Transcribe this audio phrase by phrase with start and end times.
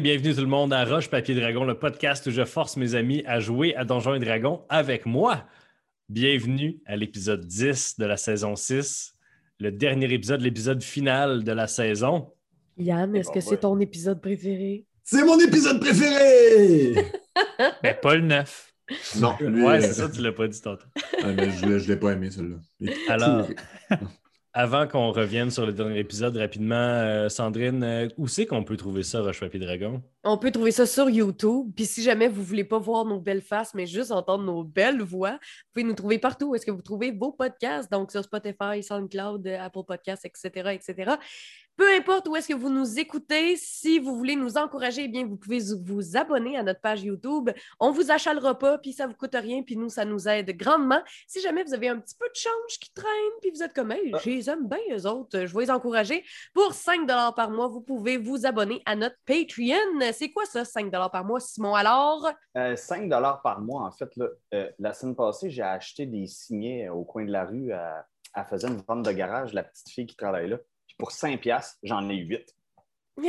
[0.00, 2.94] et bienvenue tout le monde à Roche Papier Dragon, le podcast où je force mes
[2.94, 5.44] amis à jouer à Donjons et Dragons avec moi.
[6.08, 9.14] Bienvenue à l'épisode 10 de la saison 6,
[9.58, 12.32] le dernier épisode, l'épisode final de la saison.
[12.78, 14.86] Yann, est-ce que c'est ton épisode préféré?
[15.04, 16.94] C'est mon épisode préféré!
[17.82, 18.72] Mais pas le 9.
[19.18, 20.86] Non, lui, Ouais, euh, c'est ça, tu l'as pas dit tantôt.
[21.22, 22.56] ah, mais je ne l'ai pas aimé, celui-là.
[23.08, 23.46] Alors.
[24.52, 28.76] Avant qu'on revienne sur le dernier épisode, rapidement, euh, Sandrine, euh, où c'est qu'on peut
[28.76, 30.02] trouver ça, Roche Papier Dragon?
[30.24, 31.70] On peut trouver ça sur YouTube.
[31.76, 35.02] Puis si jamais vous voulez pas voir nos belles faces, mais juste entendre nos belles
[35.02, 38.82] voix, vous pouvez nous trouver partout est-ce que vous trouvez vos podcasts, donc sur Spotify,
[38.82, 41.12] SoundCloud, euh, Apple Podcasts, etc., etc.
[41.80, 45.24] Peu importe où est-ce que vous nous écoutez, si vous voulez nous encourager, eh bien,
[45.26, 47.48] vous pouvez vous- abonner à notre page YouTube.
[47.80, 51.00] On vous achalera pas, puis ça vous coûte rien, puis nous, ça nous aide grandement.
[51.26, 53.92] Si jamais vous avez un petit peu de change qui traîne, puis vous êtes comme,
[53.92, 56.22] hey, je les aime bien, eux autres, je vais les encourager.
[56.52, 60.12] Pour 5 par mois, vous pouvez vous abonner à notre Patreon.
[60.12, 61.74] C'est quoi ça, 5 par mois, Simon?
[61.74, 63.08] Alors, Euh, 5
[63.42, 64.14] par mois, en fait.
[64.16, 67.72] Là, Euh, la semaine passée, j'ai acheté des signets au coin de la rue.
[67.72, 70.58] à- faisait une vente de garage, la petite fille qui travaille là.
[71.00, 72.54] Pour 5 piastres, j'en ai 8.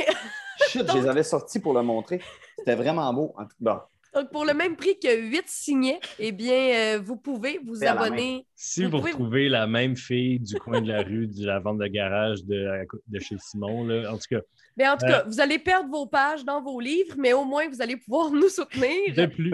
[0.68, 2.20] Shit, je les avais sortis pour le montrer.
[2.58, 3.34] C'était vraiment beau.
[3.58, 3.80] Bon,
[4.14, 8.46] donc pour le même prix que 8 signets, eh bien, euh, vous pouvez vous abonner.
[8.54, 11.58] Si Vous vous pouvez- retrouvez la même fille du coin de la rue de la
[11.60, 14.40] vente de garage de, de chez Simon, là, en tout cas,
[14.76, 17.44] Mais en tout Euh, cas, vous allez perdre vos pages dans vos livres, mais au
[17.44, 19.14] moins, vous allez pouvoir nous soutenir.
[19.16, 19.50] De plus,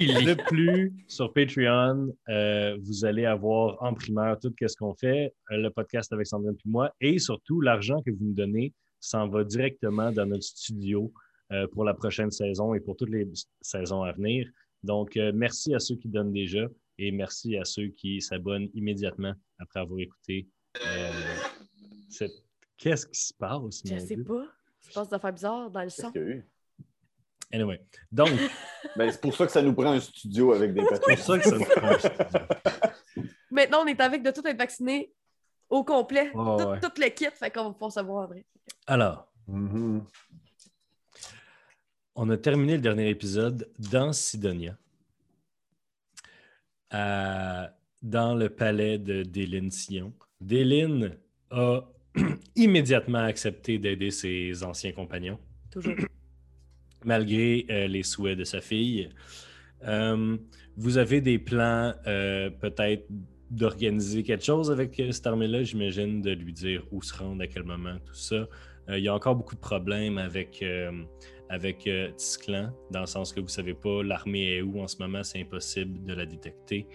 [0.00, 5.56] de plus sur Patreon, euh, vous allez avoir en primeur tout ce qu'on fait, euh,
[5.56, 9.44] le podcast avec Sandrine et moi, et surtout l'argent que vous nous donnez s'en va
[9.44, 11.29] directement dans notre studio euh,
[11.72, 13.26] pour la prochaine saison et pour toutes les
[13.60, 14.48] saisons à venir.
[14.82, 16.66] Donc, euh, merci à ceux qui donnent déjà
[16.98, 20.48] et merci à ceux qui s'abonnent immédiatement après avoir écouté.
[20.86, 21.10] euh,
[22.08, 22.32] cette...
[22.76, 23.82] Qu'est-ce qui se passe?
[23.84, 24.24] Je mon sais Dieu?
[24.24, 24.44] pas.
[24.82, 26.10] Il se passe des affaires bizarres dans le qu'est-ce son.
[26.12, 26.46] qu'il y a eu?
[27.52, 27.80] Anyway,
[28.12, 28.30] donc,
[28.96, 31.38] Ben, c'est pour ça que ça nous prend un studio avec des c'est pour ça
[31.38, 33.26] que ça nous prend un studio.
[33.50, 35.12] Maintenant, on est avec de tout être vacciné
[35.68, 36.30] au complet.
[36.34, 36.80] Ouais, tout, ouais.
[36.80, 38.46] tout le kit, fait qu'on va pouvoir savoir après.
[38.86, 40.04] Alors, Mhm.
[42.22, 44.76] On a terminé le dernier épisode dans Sidonia,
[46.90, 47.70] à-
[48.02, 50.12] dans le palais de Déline Sion.
[50.38, 51.16] Déline
[51.50, 51.80] a
[52.56, 55.38] immédiatement accepté d'aider ses anciens compagnons,
[55.70, 55.94] Toujours.
[57.06, 59.08] malgré euh, les souhaits de sa fille.
[59.84, 60.36] Euh,
[60.76, 63.06] vous avez des plans euh, peut-être
[63.50, 67.46] d'organiser quelque chose avec euh, cette armée-là, j'imagine, de lui dire où se rendre, à
[67.46, 68.46] quel moment, tout ça.
[68.90, 70.90] Euh, il y a encore beaucoup de problèmes avec, euh,
[71.50, 74.86] avec euh, Tisclan, dans le sens que vous ne savez pas l'armée est où en
[74.88, 76.86] ce moment, c'est impossible de la détecter.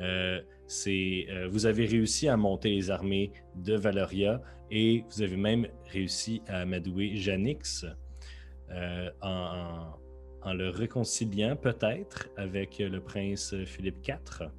[0.00, 0.40] Euh,
[0.88, 4.40] euh, vous avez réussi à monter les armées de Valoria
[4.70, 7.84] et vous avez même réussi à amadouer Janix
[8.70, 9.92] euh, en-
[10.42, 14.50] en le réconciliant peut-être avec le prince Philippe IV.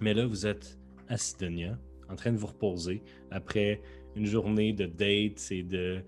[0.00, 0.78] Mais là, vous êtes
[1.08, 1.78] à Sidonia,
[2.08, 3.80] en train de vous reposer après
[4.16, 6.02] une journée de dates et de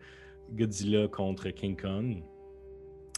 [0.55, 2.23] Godzilla contre King Kong.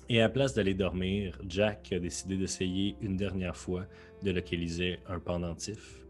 [0.08, 3.86] Et à la place d'aller dormir, Jack a décidé d'essayer une dernière fois
[4.22, 6.06] de localiser un pendentif,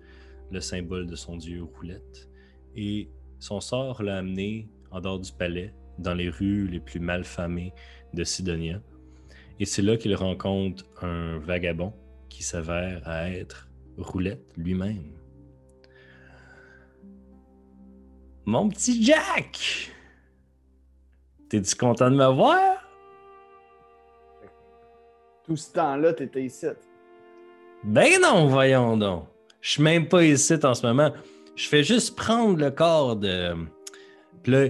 [0.52, 2.30] le symbole de son dieu Roulette.
[2.76, 7.72] Et son sort l'a amené en dehors du palais, dans les rues les plus malfamées
[8.12, 8.80] de Sidonia.
[9.58, 11.92] Et c'est là qu'il rencontre un vagabond
[12.28, 15.12] qui s'avère être Roulette lui-même.
[18.44, 19.95] Mon petit Jack!
[21.48, 22.82] T'es-tu content de me voir?
[25.44, 26.66] Tout ce temps-là, tu étais ici.
[27.84, 29.26] Ben non, voyons donc.
[29.60, 31.12] Je suis même pas ici en ce moment.
[31.54, 33.54] Je fais juste prendre le corps de.
[34.42, 34.68] Puis là,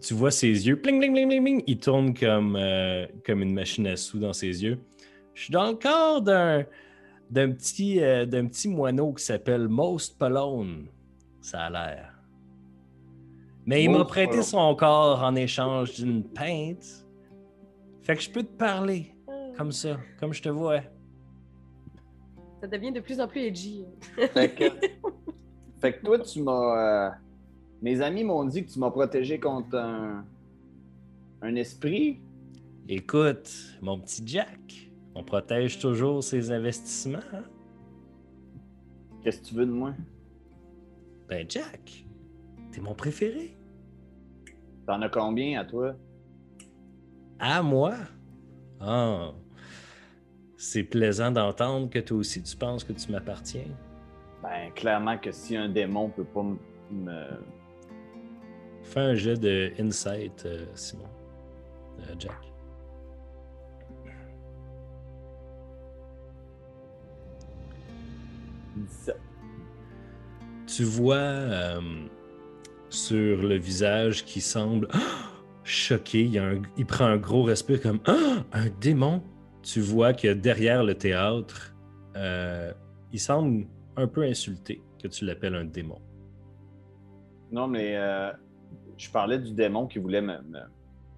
[0.00, 0.80] tu vois ses yeux.
[0.80, 1.64] Pling, pling, pling, pling, pling.
[1.66, 4.78] Il tourne comme, euh, comme une machine à sous dans ses yeux.
[5.34, 6.64] Je suis dans le corps d'un,
[7.30, 10.86] d'un, petit, euh, d'un petit moineau qui s'appelle Most Polone.
[11.40, 12.09] Ça a l'air.
[13.70, 17.06] Mais il m'a prêté son corps en échange d'une pinte.
[18.02, 19.14] Fait que je peux te parler
[19.56, 20.80] comme ça, comme je te vois.
[22.60, 23.84] Ça devient de plus en plus edgy.
[24.34, 24.64] Fait que,
[25.80, 27.06] fait que toi, tu m'as.
[27.06, 27.10] euh,
[27.80, 30.24] mes amis m'ont dit que tu m'as protégé contre un,
[31.40, 32.18] un esprit.
[32.88, 37.20] Écoute, mon petit Jack, on protège toujours ses investissements.
[37.32, 37.44] hein?
[39.22, 39.94] Qu'est-ce que tu veux de moi?
[41.28, 42.04] Ben, Jack,
[42.72, 43.56] t'es mon préféré.
[44.90, 45.94] T'en as combien à toi?
[47.38, 47.94] À moi?
[48.80, 49.30] Ah!
[50.56, 53.68] C'est plaisant d'entendre que toi aussi tu penses que tu m'appartiens.
[54.42, 56.42] Ben, clairement que si un démon peut pas
[56.90, 57.24] me.
[58.82, 61.04] Fais un jet de insight, euh, Simon.
[62.00, 62.52] Euh, Jack.
[70.66, 71.14] Tu vois.
[71.14, 71.80] Euh,
[72.90, 74.88] sur le visage qui semble
[75.64, 78.44] choqué, il, un- prend un gros respire comme Ah!
[78.52, 79.22] un démon.
[79.62, 81.74] Tu vois que derrière le théâtre,
[82.16, 82.72] euh,
[83.12, 83.66] il semble
[83.96, 86.00] un peu insulté que tu l'appelles un démon.
[87.52, 88.30] Non, mais euh,
[88.96, 90.60] je parlais du démon qui voulait me, me-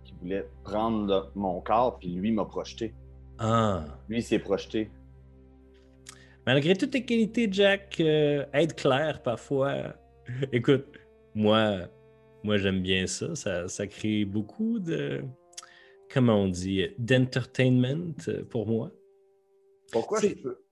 [0.04, 2.94] qui voulait prendre le- mon corps, puis lui m'a projeté.
[3.38, 3.84] Ah!
[4.08, 4.90] Lui s'est projeté.
[6.46, 9.94] Malgré toutes tes qualités, Jack, euh, être clair parfois.
[10.52, 10.84] Écoute,
[11.34, 11.88] moi,
[12.42, 13.34] moi j'aime bien ça.
[13.34, 13.68] ça.
[13.68, 15.22] Ça crée beaucoup de.
[16.10, 18.14] Comment on dit D'entertainment
[18.50, 18.90] pour moi.
[19.90, 20.62] Pourquoi je peux?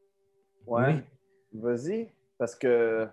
[0.67, 1.05] Ouais.
[1.53, 2.13] Vas-y.
[2.39, 3.09] Parce que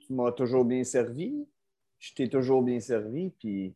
[0.00, 1.46] tu m'as toujours bien servi.
[1.98, 3.30] Je t'ai toujours bien servi.
[3.30, 3.74] Puis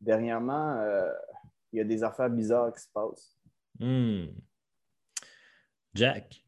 [0.00, 1.10] dernièrement, euh,
[1.72, 3.36] il y a des affaires bizarres qui se passent.
[3.80, 4.26] Hmm.
[5.94, 6.44] Jack,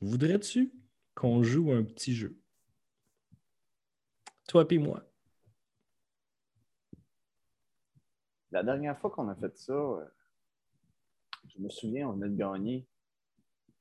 [0.00, 0.72] voudrais-tu
[1.14, 2.39] qu'on joue un petit jeu?
[4.50, 5.00] Toi et moi.
[8.50, 10.04] La dernière fois qu'on a fait ça, euh,
[11.46, 12.84] je me souviens, on venait de gagner.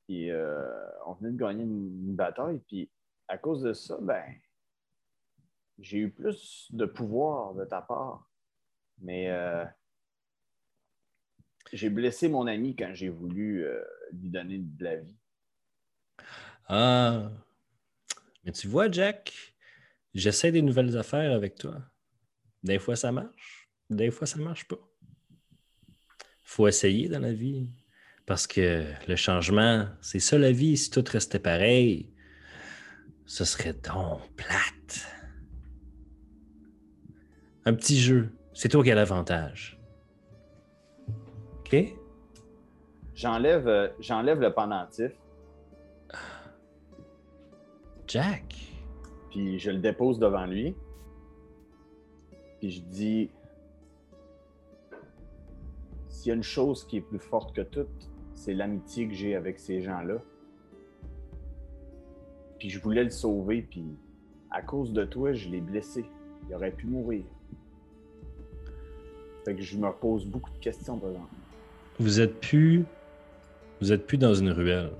[0.05, 0.61] Puis euh,
[1.07, 2.59] on venait de gagner une, une bataille.
[2.67, 2.91] Puis
[3.27, 4.23] à cause de ça, ben,
[5.79, 8.29] j'ai eu plus de pouvoir de ta part.
[8.99, 9.65] Mais euh,
[11.73, 15.17] j'ai blessé mon ami quand j'ai voulu euh, lui donner de la vie.
[16.67, 17.31] Ah.
[18.43, 19.55] Mais tu vois, Jack,
[20.19, 21.81] j'essaie des nouvelles affaires avec toi.
[22.63, 23.69] Des fois, ça marche.
[23.89, 24.79] Des fois, ça marche pas.
[26.43, 27.69] Faut essayer dans la vie.
[28.25, 30.77] Parce que le changement, c'est ça la vie.
[30.77, 32.13] Si tout restait pareil,
[33.25, 35.07] ce serait donc plate.
[37.65, 38.31] Un petit jeu.
[38.53, 39.79] C'est toi qui as l'avantage.
[41.59, 41.75] OK?
[43.15, 45.11] J'enlève euh, j'enlève le pendentif,
[48.07, 48.68] Jack?
[49.29, 50.75] Puis je le dépose devant lui.
[52.59, 53.29] Puis je dis
[56.07, 59.35] s'il y a une chose qui est plus forte que toute, c'est l'amitié que j'ai
[59.35, 60.15] avec ces gens-là.
[62.57, 63.85] Puis je voulais le sauver, puis
[64.51, 66.03] à cause de toi, je l'ai blessé.
[66.47, 67.23] Il aurait pu mourir.
[69.45, 71.27] Fait que je me repose beaucoup de questions dedans.
[71.99, 72.83] Vous êtes plus.
[73.79, 74.91] Vous êtes plus dans une ruelle.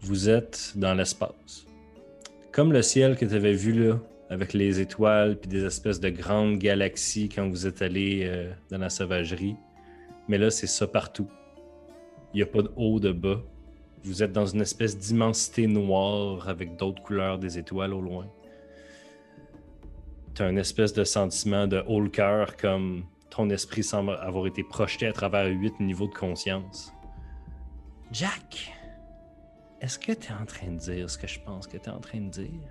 [0.00, 1.66] Vous êtes dans l'espace.
[2.54, 3.98] Comme le ciel que tu avais vu là,
[4.30, 8.78] avec les étoiles puis des espèces de grandes galaxies quand vous êtes allé euh, dans
[8.78, 9.56] la sauvagerie.
[10.28, 11.28] Mais là, c'est ça partout.
[12.32, 13.42] Il n'y a pas de haut, de bas.
[14.04, 18.28] Vous êtes dans une espèce d'immensité noire avec d'autres couleurs des étoiles au loin.
[20.36, 24.46] Tu as un espèce de sentiment de haut le cœur comme ton esprit semble avoir
[24.46, 26.92] été projeté à travers huit niveaux de conscience.
[28.12, 28.72] Jack,
[29.84, 31.92] est-ce que tu es en train de dire ce que je pense que tu es
[31.92, 32.70] en train de dire?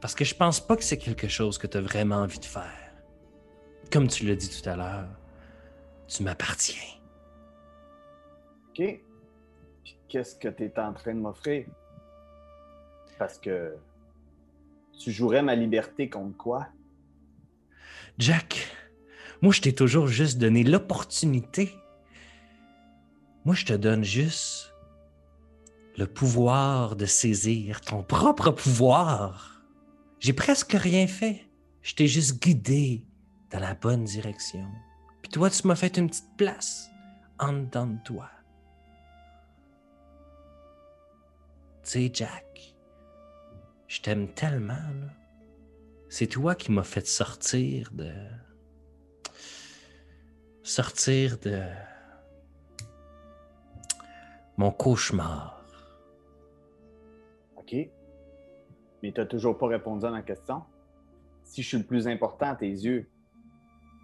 [0.00, 2.44] Parce que je pense pas que c'est quelque chose que tu as vraiment envie de
[2.44, 2.92] faire.
[3.90, 5.08] Comme tu l'as dit tout à l'heure,
[6.06, 7.00] tu m'appartiens.
[8.68, 9.00] OK.
[10.08, 11.66] Qu'est-ce que tu es en train de m'offrir?
[13.18, 13.74] Parce que
[15.00, 16.68] tu jouerais ma liberté contre quoi?
[18.18, 18.68] Jack,
[19.42, 21.74] moi je t'ai toujours juste donné l'opportunité.
[23.44, 24.69] Moi je te donne juste
[26.00, 29.62] le pouvoir de saisir ton propre pouvoir.
[30.18, 31.46] J'ai presque rien fait.
[31.82, 33.04] Je t'ai juste guidé
[33.50, 34.66] dans la bonne direction.
[35.20, 36.88] Puis toi, tu m'as fait une petite place
[37.38, 38.30] en dedans de toi.
[41.84, 42.74] Tu sais, Jack,
[43.86, 44.94] je t'aime tellement.
[46.08, 48.10] C'est toi qui m'as fait sortir de.
[50.62, 51.62] Sortir de.
[54.56, 55.59] Mon cauchemar.
[59.02, 60.62] Mais tu n'as toujours pas répondu à ma question.
[61.44, 63.08] Si je suis le plus important à tes yeux,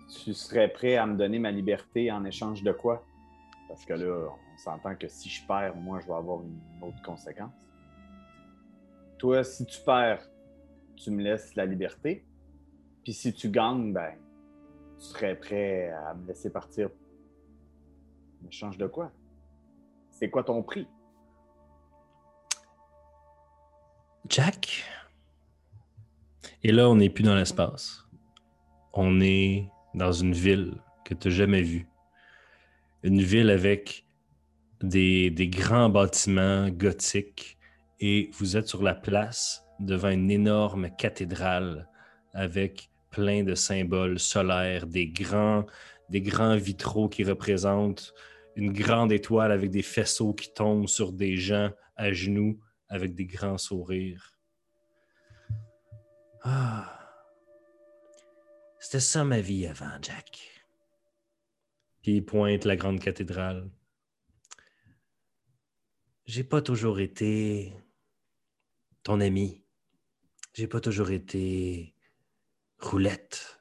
[0.09, 3.05] tu serais prêt à me donner ma liberté en échange de quoi?
[3.69, 7.03] Parce que là, on s'entend que si je perds, moi, je vais avoir une autre
[7.05, 7.53] conséquence.
[9.19, 10.29] Toi, si tu perds,
[10.95, 12.25] tu me laisses la liberté.
[13.03, 14.15] Puis si tu gagnes, ben,
[14.99, 16.91] tu serais prêt à me laisser partir.
[18.43, 19.11] En échange de quoi?
[20.11, 20.87] C'est quoi ton prix?
[24.29, 24.85] Jack?
[26.63, 28.05] Et là, on n'est plus dans l'espace.
[28.93, 31.87] On est dans une ville que tu n'as jamais vue.
[33.03, 34.05] Une ville avec
[34.83, 37.59] des, des grands bâtiments gothiques
[38.01, 41.89] et vous êtes sur la place devant une énorme cathédrale
[42.35, 45.65] avec plein de symboles solaires, des grands,
[46.11, 48.13] des grands vitraux qui représentent
[48.57, 53.27] une grande étoile avec des faisceaux qui tombent sur des gens à genoux avec des
[53.27, 54.39] grands sourires.
[56.43, 56.93] Ah.
[58.79, 60.65] C'était ça ma vie avant, Jack.
[62.03, 63.69] Puis il pointe la grande cathédrale.
[66.25, 67.73] J'ai pas toujours été
[69.03, 69.65] ton ami.
[70.55, 71.95] J'ai pas toujours été
[72.79, 73.61] Roulette.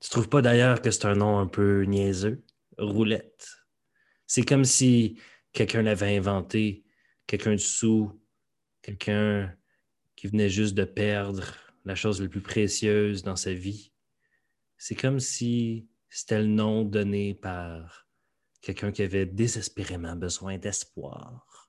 [0.00, 2.44] Tu trouves pas d'ailleurs que c'est un nom un peu niaiseux?
[2.78, 3.56] Roulette.
[4.26, 5.20] C'est comme si
[5.52, 6.84] quelqu'un l'avait inventé,
[7.26, 8.20] quelqu'un de sous,
[8.86, 9.52] quelqu'un
[10.14, 11.42] qui venait juste de perdre
[11.84, 13.92] la chose la plus précieuse dans sa vie.
[14.78, 18.06] C'est comme si c'était le nom donné par
[18.60, 21.68] quelqu'un qui avait désespérément besoin d'espoir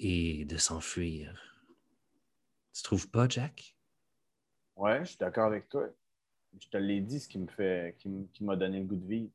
[0.00, 1.64] et de s'enfuir.
[2.72, 3.76] Tu trouves pas, Jack?
[4.74, 5.88] Ouais, je suis d'accord avec toi.
[6.60, 9.30] Je te l'ai dit, ce qui me fait, qui m'a donné le goût de vivre.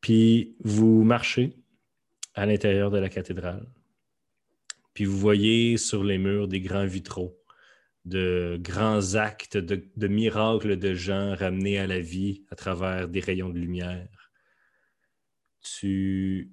[0.00, 1.56] Puis vous marchez?
[2.34, 3.66] À l'intérieur de la cathédrale.
[4.92, 7.36] Puis vous voyez sur les murs des grands vitraux,
[8.04, 13.48] de grands actes, de, miracles de gens ramenés à la vie à travers des rayons
[13.48, 14.30] de lumière.
[15.62, 16.52] Tu,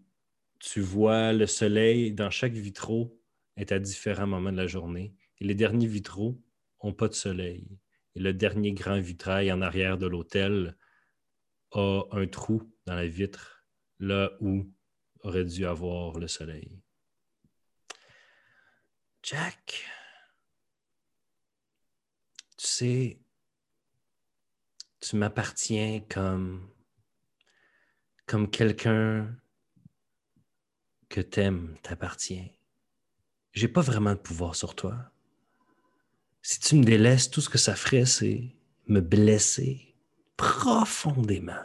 [0.59, 3.19] tu vois le soleil dans chaque vitraux
[3.57, 5.13] est à différents moments de la journée.
[5.39, 6.41] Et les derniers vitraux
[6.83, 7.67] n'ont pas de soleil.
[8.15, 10.77] Et le dernier grand vitrail en arrière de l'autel
[11.73, 13.65] a un trou dans la vitre,
[14.00, 14.69] là où
[15.23, 16.81] aurait dû avoir le soleil.
[19.23, 19.85] Jack,
[22.57, 23.19] tu sais,
[24.99, 26.69] tu m'appartiens comme,
[28.25, 29.35] comme quelqu'un
[31.09, 32.51] que t'aimes t'appartient.
[33.53, 35.11] J'ai pas vraiment de pouvoir sur toi.
[36.41, 38.55] Si tu me délaisses, tout ce que ça ferait, c'est
[38.87, 39.95] me blesser
[40.37, 41.63] profondément.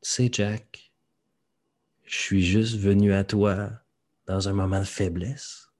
[0.00, 0.85] Tu sais, Jack,
[2.06, 3.70] je suis juste venu à toi
[4.26, 5.70] dans un moment de faiblesse.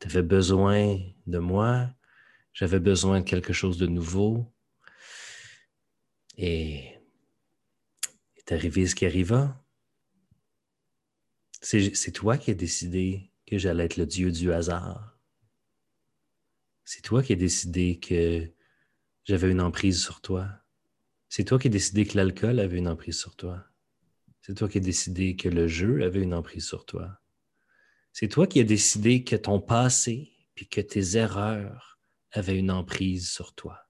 [0.00, 1.90] Tu avais besoin de moi,
[2.52, 4.52] j'avais besoin de quelque chose de nouveau.
[6.38, 6.92] Et
[8.36, 9.62] est arrivé ce qui arriva.
[11.60, 15.18] C'est c'est toi qui as décidé que j'allais être le dieu du hasard.
[16.84, 18.50] C'est toi qui as décidé que
[19.24, 20.48] j'avais une emprise sur toi.
[21.28, 23.66] C'est toi qui as décidé que l'alcool avait une emprise sur toi.
[24.46, 27.18] C'est toi qui as décidé que le jeu avait une emprise sur toi.
[28.12, 31.98] C'est toi qui as décidé que ton passé puis que tes erreurs
[32.30, 33.88] avaient une emprise sur toi.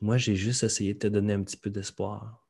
[0.00, 2.46] Moi, j'ai juste essayé de te donner un petit peu d'espoir.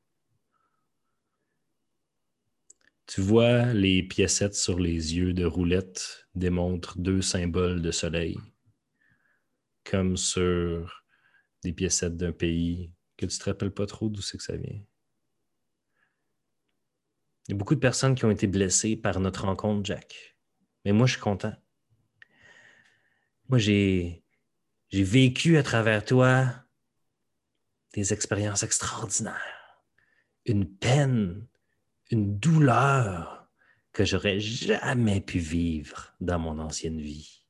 [3.07, 8.37] Tu vois, les piécettes sur les yeux de roulette démontrent deux symboles de soleil,
[9.83, 11.07] comme sur
[11.63, 14.83] des piécettes d'un pays que tu te rappelles pas trop d'où c'est que ça vient.
[17.49, 20.37] Il y a beaucoup de personnes qui ont été blessées par notre rencontre, Jack.
[20.85, 21.55] Mais moi, je suis content.
[23.49, 24.23] Moi, j'ai,
[24.91, 26.47] j'ai vécu à travers toi
[27.95, 29.83] des expériences extraordinaires.
[30.45, 31.47] Une peine,
[32.11, 33.49] une douleur
[33.93, 37.47] que j'aurais jamais pu vivre dans mon ancienne vie.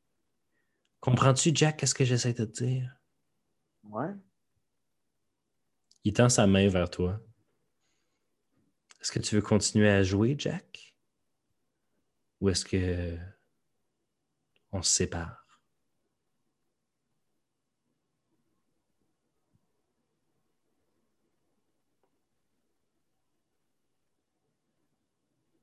[1.01, 2.97] Comprends-tu, Jack, qu'est-ce que j'essaie de te dire?
[3.83, 4.15] Ouais.
[6.05, 7.21] Il tend sa main vers toi.
[9.09, 10.95] Est-ce que tu veux continuer à jouer, Jack?
[12.43, 13.17] Ou est-ce que
[14.71, 15.47] on se sépare?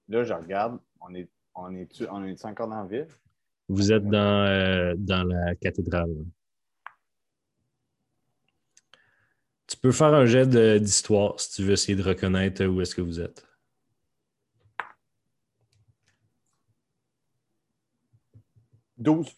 [0.07, 0.79] Là, je regarde.
[0.99, 3.07] On est, on est, on est encore dans la ville?
[3.69, 6.25] Vous êtes dans, euh, dans la cathédrale.
[9.67, 10.49] Tu peux faire un jet
[10.79, 13.45] d'histoire si tu veux essayer de reconnaître où est-ce que vous êtes.
[18.97, 19.29] Douze.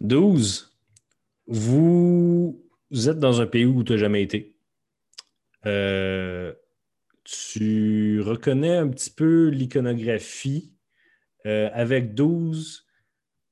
[0.00, 0.74] 12.
[1.46, 4.56] Vous, vous êtes dans un pays où tu n'as jamais été.
[5.66, 6.54] Euh,
[7.24, 10.72] tu reconnais un petit peu l'iconographie.
[11.44, 12.86] Euh, avec 12,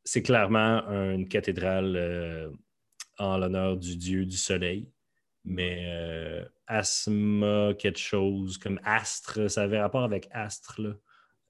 [0.03, 2.51] c'est clairement une cathédrale euh,
[3.19, 4.91] en l'honneur du dieu du soleil.
[5.45, 10.95] Mais euh, Asma, quelque chose comme astre, ça avait rapport avec astre, là.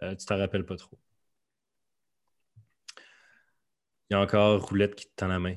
[0.02, 0.98] Euh, tu t'en rappelles pas trop.
[4.10, 5.56] Il y a encore Roulette qui te tend la main.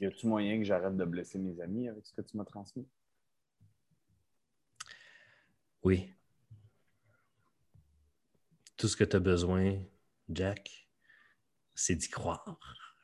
[0.00, 2.88] Y a-tu moyen que j'arrête de blesser mes amis avec ce que tu m'as transmis?
[5.82, 6.12] Oui.
[8.76, 9.78] Tout ce que tu as besoin,
[10.30, 10.88] Jack,
[11.74, 12.58] c'est d'y croire.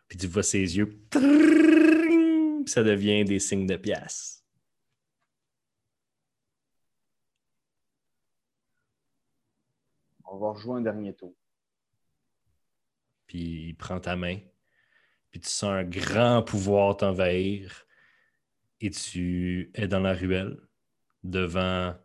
[0.09, 4.45] Puis tu vois ses yeux, puis ça devient des signes de pièces.
[10.25, 11.35] On va rejouer un dernier tour.
[13.26, 14.38] Puis il prend ta main,
[15.30, 17.87] puis tu sens un grand pouvoir t'envahir,
[18.80, 20.56] et tu es dans la ruelle
[21.25, 21.97] devant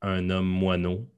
[0.00, 1.08] un homme moineau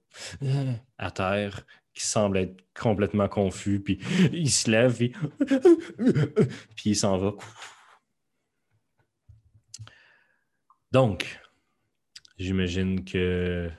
[0.99, 1.65] à terre
[1.97, 3.99] qui semble être complètement confus, puis
[4.33, 4.95] il se lève,
[6.77, 7.33] puis, il s'en va.
[10.93, 11.41] Donc,
[12.39, 13.71] j'imagine que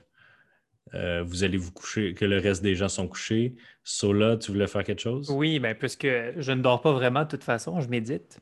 [0.94, 3.54] euh, vous allez vous coucher, que le reste des gens sont couchés.
[3.84, 5.30] Sola, tu voulais faire quelque chose?
[5.30, 8.40] Oui, ben, puisque je ne dors pas vraiment de toute façon, je médite.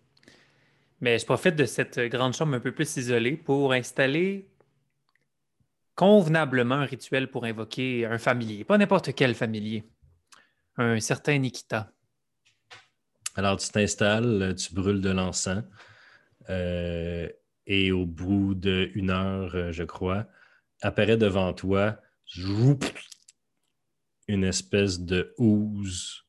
[1.02, 4.48] Mais je profite de cette grande chambre un peu plus isolée pour installer
[5.96, 9.82] convenablement un rituel pour invoquer un familier, pas n'importe quel familier,
[10.76, 11.90] un certain Nikita.
[13.34, 15.64] Alors, tu t'installes, tu brûles de l'encens,
[16.48, 17.28] euh,
[17.66, 20.26] et au bout d'une heure, euh, je crois,
[20.80, 21.98] apparaît devant toi
[24.28, 26.26] une espèce de housse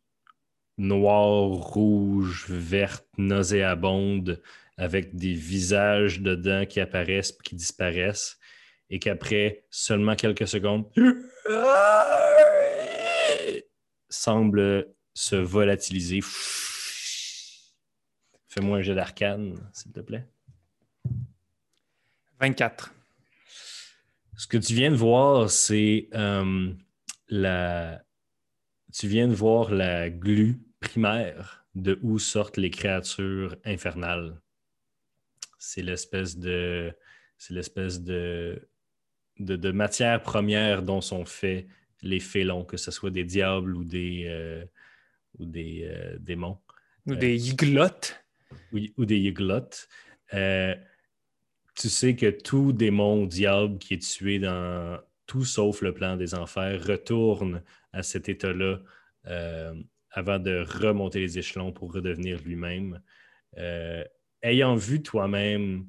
[0.78, 4.42] noire, rouge, verte, nauséabonde,
[4.78, 8.38] avec des visages dedans qui apparaissent qui disparaissent
[8.90, 10.86] et qu'après seulement quelques secondes,
[14.10, 16.22] semble se volatiliser.
[18.48, 20.26] Fais-moi un jet d'arcane, s'il te plaît.
[22.40, 22.94] 24.
[24.38, 26.74] Ce que tu viens de voir, c'est euh,
[27.30, 28.04] la.
[28.94, 34.40] Tu viens de voir la glu primaire de où sortent les créatures infernales.
[35.58, 36.96] C'est l'espèce de.
[37.38, 38.70] C'est l'espèce de
[39.40, 41.68] de, matière première dont sont faits
[42.02, 44.66] les félons, que ce soit des diables ou des, euh,
[45.40, 46.58] ou des euh, démons.
[47.06, 48.24] Ou des yiglottes.
[48.72, 49.88] Ou, ou, des yiglottes.
[50.34, 50.76] Euh,
[51.76, 56.18] tu sais que tout démon ou diable qui est tué dans tout sauf le plan
[56.18, 57.62] des enfers retourne
[57.94, 58.80] à cet état-là
[60.12, 63.02] avant de remonter les échelons pour redevenir lui-même.
[64.42, 65.86] ayant vu toi-même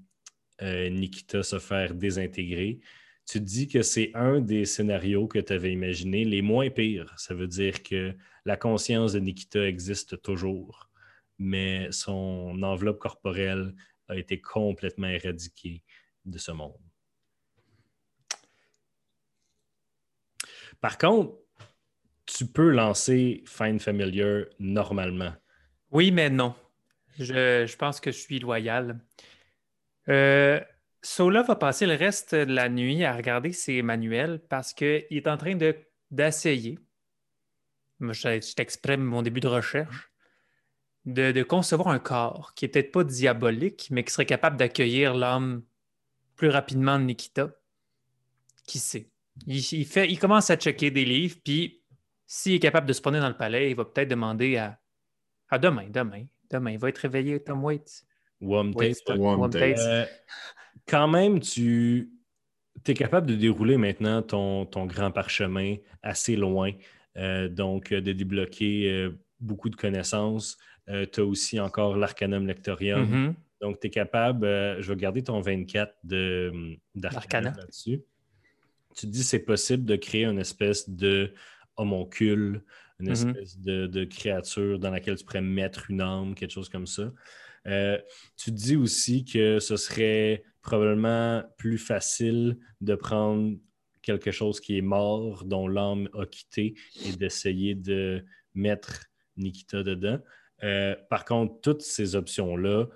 [0.61, 2.81] Nikita se faire désintégrer,
[3.29, 7.13] tu dis que c'est un des scénarios que tu avais imaginé les moins pires.
[7.19, 10.89] Ça veut dire que la conscience de Nikita existe toujours,
[11.39, 13.75] mais son enveloppe corporelle
[14.09, 15.85] a été complètement éradiquée
[16.25, 16.81] de ce monde.
[20.81, 21.37] Par contre,
[22.25, 25.35] tu peux lancer Find Familiar normalement.
[25.91, 26.55] Oui, mais non.
[27.19, 28.99] Je, je pense que je suis loyal.
[30.09, 30.61] Euh,
[31.09, 35.27] Sola va passer le reste de la nuit à regarder ses manuels parce qu'il est
[35.27, 35.57] en train
[36.11, 36.79] d'essayer,
[37.99, 40.13] je, t'exprime mon début de recherche,
[41.07, 45.63] de, concevoir un corps qui n'est peut-être pas diabolique, mais qui serait capable d'accueillir l'âme
[46.37, 47.53] plus rapidement de Nikita.
[48.67, 49.09] Qui sait?
[49.47, 51.81] Il, fait, il commence à checker des livres, puis
[52.27, 54.79] s'il est capable de se prendre dans le palais, il va peut-être demander à,
[55.49, 56.73] à demain, demain, demain.
[56.73, 58.05] Il va être réveillé, Tom Waits.
[58.43, 58.75] One
[60.89, 62.11] quand même, tu
[62.87, 66.73] es capable de dérouler maintenant ton, ton grand parchemin assez loin,
[67.17, 70.57] euh, donc de débloquer euh, beaucoup de connaissances.
[70.89, 73.05] Euh, tu as aussi encore l'Arcanum Lectorium.
[73.05, 73.35] Mm-hmm.
[73.61, 74.47] Donc, tu es capable,
[74.81, 75.95] je vais garder ton 24
[76.95, 78.03] d'Arcanum là-dessus.
[78.95, 81.33] Tu te dis c'est possible de créer une espèce de
[81.77, 82.63] homoncule,
[83.01, 83.13] une Mm-hmm.
[83.13, 87.13] espèce de, de, créature dans laquelle tu pourrais mettre une âme, quelque chose comme ça.
[88.37, 93.57] Tu te dis aussi que ce serait probablement plus facile de prendre
[94.03, 100.19] quelque chose qui est mort, dont l'âme a quitté, et d'essayer de mettre Nikita dedans.
[100.65, 102.87] Euh, par contre, toutes ces options-là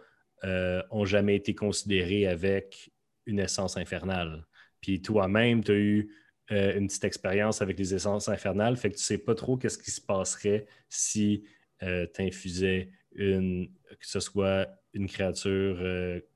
[0.42, 2.90] n'ont euh, jamais été considérées avec
[3.26, 4.46] une essence infernale.
[4.80, 6.14] Puis toi-même, tu as eu
[6.50, 9.56] euh, une petite expérience avec les essences infernales, fait que tu ne sais pas trop
[9.56, 11.44] qu'est-ce qui se passerait si
[11.80, 15.78] tu infusais une, que ce soit une créature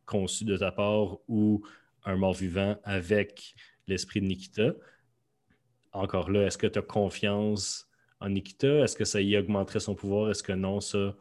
[0.07, 1.67] conçu de ta part ou
[2.05, 3.55] un mort-vivant avec
[3.87, 4.75] l'esprit de Nikita.
[5.93, 7.89] Encore là, est-ce que tu as confiance
[8.21, 8.85] en Nikita?
[8.85, 10.31] Est-ce que ça y augmenterait son pouvoir?
[10.31, 10.81] Est-ce que non?
[10.81, 11.15] Ça,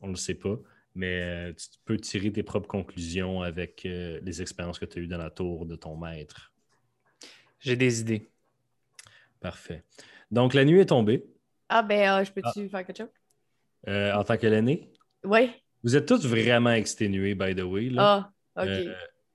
[0.00, 0.56] on ne le sait pas.
[0.94, 5.02] Mais euh, tu peux tirer tes propres conclusions avec euh, les expériences que tu as
[5.02, 6.52] eues dans la tour de ton maître.
[7.60, 8.30] J'ai des idées.
[9.40, 9.84] Parfait.
[10.30, 11.26] Donc, la nuit est tombée.
[11.68, 12.68] Ah, ben, euh, je peux-tu ah.
[12.68, 13.08] faire quelque chose?
[13.86, 14.92] En tant que l'aîné?
[15.24, 15.50] Oui.
[15.82, 17.90] Vous êtes tous vraiment exténués, by the way.
[17.90, 18.32] Là.
[18.56, 18.68] Ah, OK.
[18.68, 18.94] Euh,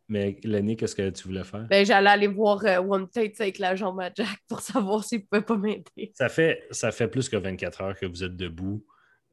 [0.09, 1.65] mais Lenny, qu'est-ce que tu voulais faire?
[1.69, 5.25] Ben, j'allais aller voir euh, One Tate avec la jambe à Jack pour savoir s'il
[5.25, 6.11] pouvait pas m'aider.
[6.15, 8.85] Ça fait, ça fait plus que 24 heures que vous êtes debout.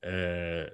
[0.04, 0.68] euh,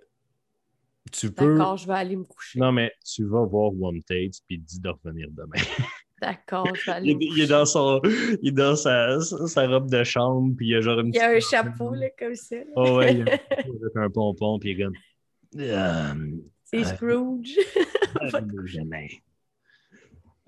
[1.12, 1.56] tu peux.
[1.56, 2.58] D'accord, je vais aller me coucher.
[2.58, 5.52] Non, mais tu vas voir One Tate puis dis de revenir demain.
[6.24, 7.46] D'accord, je vais aller Il, est- il est coucher.
[7.48, 8.00] dans, son,
[8.42, 11.16] il est dans sa, sa robe de chambre, puis il y a genre une Il
[11.16, 12.56] y a un chapeau, là, comme ça.
[12.76, 14.94] Oh ouais, il y a un chapeau avec un pompon, puis il est comme.
[15.60, 16.14] Euh,
[16.64, 16.84] C'est Ouais.
[16.84, 17.56] Scrooge.
[18.22, 19.08] euh, jamais.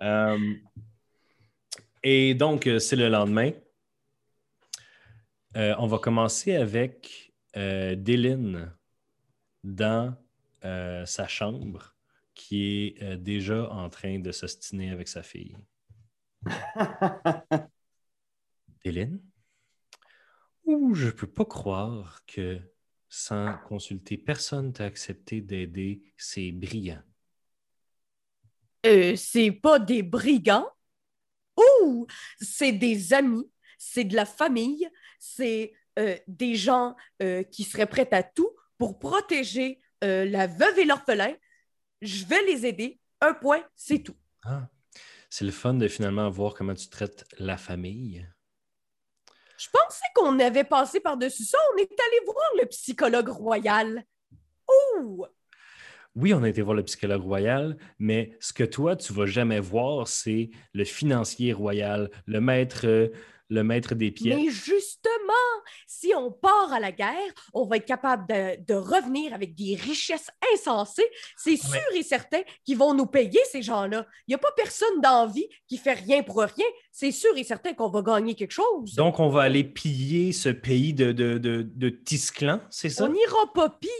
[0.01, 0.39] Euh,
[2.03, 3.51] et donc, euh, c'est le lendemain.
[5.57, 8.73] Euh, on va commencer avec euh, Dylan
[9.65, 10.15] dans
[10.65, 11.96] euh, sa chambre,
[12.47, 15.57] qui est euh, déjà en train de s'ostiner avec sa fille.
[18.85, 19.21] Dylan?
[20.65, 22.61] Ouh, je peux pas croire que
[23.09, 26.03] sans consulter personne t'a accepté d'aider.
[26.17, 27.03] C'est brillant.
[28.87, 30.71] Euh, c'est pas des brigands.
[31.57, 32.07] Ouh,
[32.41, 38.09] c'est des amis, c'est de la famille, c'est euh, des gens euh, qui seraient prêts
[38.13, 41.35] à tout pour protéger la veuve et l'orphelin.
[42.07, 43.01] Je vais les aider.
[43.21, 44.17] Un point, c'est tout.
[44.45, 44.69] Ah,
[45.29, 48.29] c'est le fun de finalement voir comment tu traites la famille.
[49.59, 51.59] Je pensais qu'on avait passé par-dessus ça.
[51.75, 54.05] On est allé voir le psychologue royal.
[54.69, 55.27] Ouh!
[56.15, 59.61] Oui, on a été voir le psychologue royal, mais ce que toi, tu vas jamais
[59.61, 63.09] voir, c'est le financier royal, le maître, euh,
[63.49, 64.37] le maître des pièces.
[64.37, 65.33] Mais justement,
[65.87, 69.77] si on part à la guerre, on va être capable de, de revenir avec des
[69.77, 71.09] richesses insensées.
[71.37, 74.07] C'est sûr et certain qu'ils vont nous payer, ces gens-là.
[74.27, 76.67] Il n'y a pas personne dans la vie qui fait rien pour rien.
[76.91, 78.95] C'est sûr et certain qu'on va gagner quelque chose.
[78.95, 83.05] Donc, on va aller piller ce pays de, de, de, de Tisclan, c'est ça?
[83.05, 83.93] on n'ira pas piller,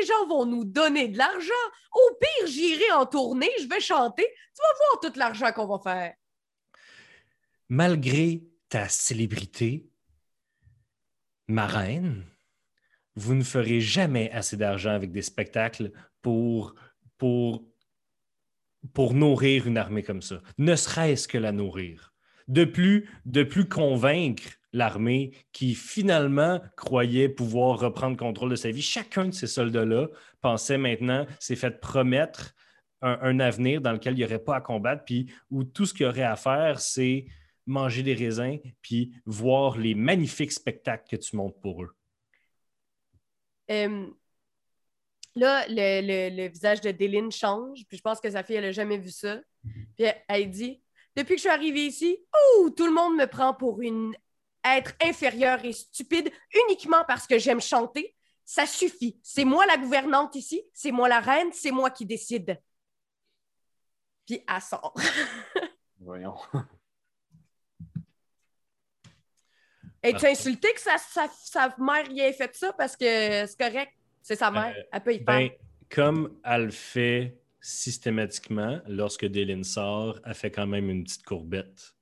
[0.00, 1.52] les gens vont nous donner de l'argent.
[1.92, 4.24] Au pire, j'irai en tournée, je vais chanter.
[4.24, 6.14] Tu vas voir tout l'argent qu'on va faire.
[7.68, 9.90] Malgré ta célébrité,
[11.48, 12.24] ma reine,
[13.16, 15.90] vous ne ferez jamais assez d'argent avec des spectacles
[16.22, 16.74] pour,
[17.18, 17.66] pour,
[18.94, 20.40] pour nourrir une armée comme ça.
[20.56, 22.14] Ne serait-ce que la nourrir.
[22.46, 28.82] De plus, de plus convaincre l'armée qui finalement croyait pouvoir reprendre contrôle de sa vie.
[28.82, 30.06] Chacun de ces soldats-là
[30.40, 32.54] pensait maintenant, s'est fait promettre
[33.02, 35.92] un, un avenir dans lequel il n'y aurait pas à combattre, puis où tout ce
[35.92, 37.26] qu'il y aurait à faire, c'est
[37.66, 41.94] manger des raisins, puis voir les magnifiques spectacles que tu montes pour eux.
[43.70, 44.06] Euh,
[45.36, 48.64] là, le, le- le visage de Déline change, puis je pense que sa fille, elle
[48.64, 49.40] n'a jamais vu ça.
[49.96, 50.82] Puis elle, elle dit
[51.16, 52.18] Depuis que je suis arrivée ici,
[52.58, 54.14] ouh, tout le monde me prend pour une
[54.64, 56.30] être inférieure et stupide
[56.68, 58.14] uniquement parce que j'aime chanter.
[58.44, 59.18] Ça suffit.
[59.22, 62.60] C'est moi la gouvernante ici, c'est moi la reine, c'est moi qui décide.
[64.26, 64.94] Puis elle sort.
[66.00, 66.34] Voyons.
[70.02, 73.04] Es-tu insulté que sa, sa, sa mère y ait fait ça parce que
[73.46, 75.24] c'est correct, c'est sa mère, Euh, elle peut y faire.
[75.26, 75.50] Ben,
[75.90, 81.94] comme elle le fait systématiquement, lorsque Dylan sort, elle fait quand même une petite courbette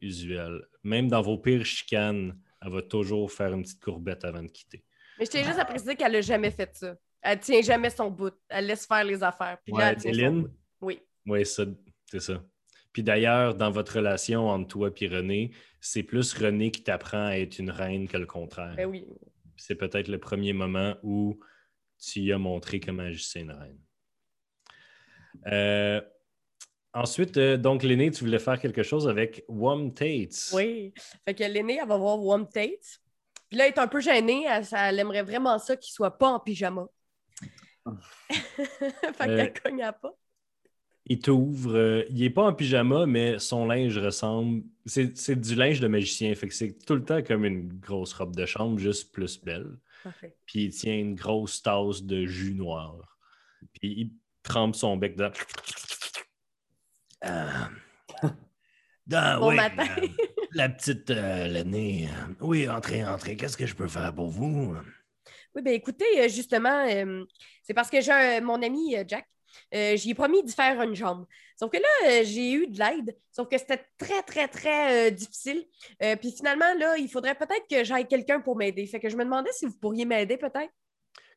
[0.00, 0.62] usuelle.
[0.82, 4.82] Même dans vos pires chicanes, elle va toujours faire une petite courbette avant de quitter.
[5.18, 6.96] Mais je tiens juste à préciser qu'elle n'a jamais fait ça.
[7.20, 8.34] Elle tient jamais son bout.
[8.48, 9.58] Elle laisse faire les affaires.
[9.64, 10.50] Puis là, elle tient son bout.
[10.80, 11.00] Oui.
[11.26, 11.64] Oui, ça,
[12.10, 12.42] c'est ça.
[12.94, 17.32] Puis d'ailleurs, dans votre relation entre toi et René, c'est plus René qui t'apprend à
[17.36, 18.74] être une reine que le contraire.
[18.76, 19.04] Ben oui.
[19.56, 21.38] C'est peut-être le premier moment où
[21.98, 23.78] tu y as montré comment agissait une reine.
[25.48, 26.00] Euh,
[26.92, 30.52] ensuite, euh, donc, l'aîné, tu voulais faire quelque chose avec Wom Tate.
[30.52, 30.94] Oui.
[31.24, 33.00] Fait que l'aînée, elle va voir One Tate.
[33.48, 34.46] Puis là, elle est un peu gênée.
[34.72, 36.86] Elle, aimerait vraiment ça qu'il soit pas en pyjama.
[38.30, 40.14] fait qu'elle Euh, cogne à pas.
[41.06, 41.74] Il t'ouvre.
[41.76, 44.62] euh, il n'est pas en pyjama, mais son linge ressemble.
[44.86, 46.34] C'est du linge de magicien.
[46.34, 49.76] Fait que c'est tout le temps comme une grosse robe de chambre, juste plus belle.
[50.02, 50.34] Parfait.
[50.46, 53.18] Puis il tient une grosse tasse de jus noir.
[53.74, 54.10] Puis il
[54.42, 55.30] trempe son bec dans.
[57.22, 57.70] Ah.
[59.12, 59.84] Ah, Bon oui, matin.
[59.98, 60.06] euh,
[60.52, 62.08] la petite euh, l'aînée.
[62.08, 63.36] euh, Oui, entrez, entrez.
[63.36, 64.74] Qu'est-ce que je peux faire pour vous?
[65.54, 67.24] Oui, bien écoutez, euh, justement, euh,
[67.62, 69.26] c'est parce que j'ai mon ami euh, Jack,
[69.74, 71.26] euh, j'y ai promis de faire une jambe.
[71.56, 75.10] Sauf que là, euh, j'ai eu de l'aide, sauf que c'était très, très, très euh,
[75.10, 75.64] difficile.
[76.02, 78.86] Euh, puis finalement, là, il faudrait peut-être que j'aille quelqu'un pour m'aider.
[78.86, 80.72] Fait que je me demandais si vous pourriez m'aider peut-être.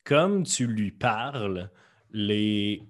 [0.03, 1.69] Comme tu lui parles,
[2.11, 2.81] les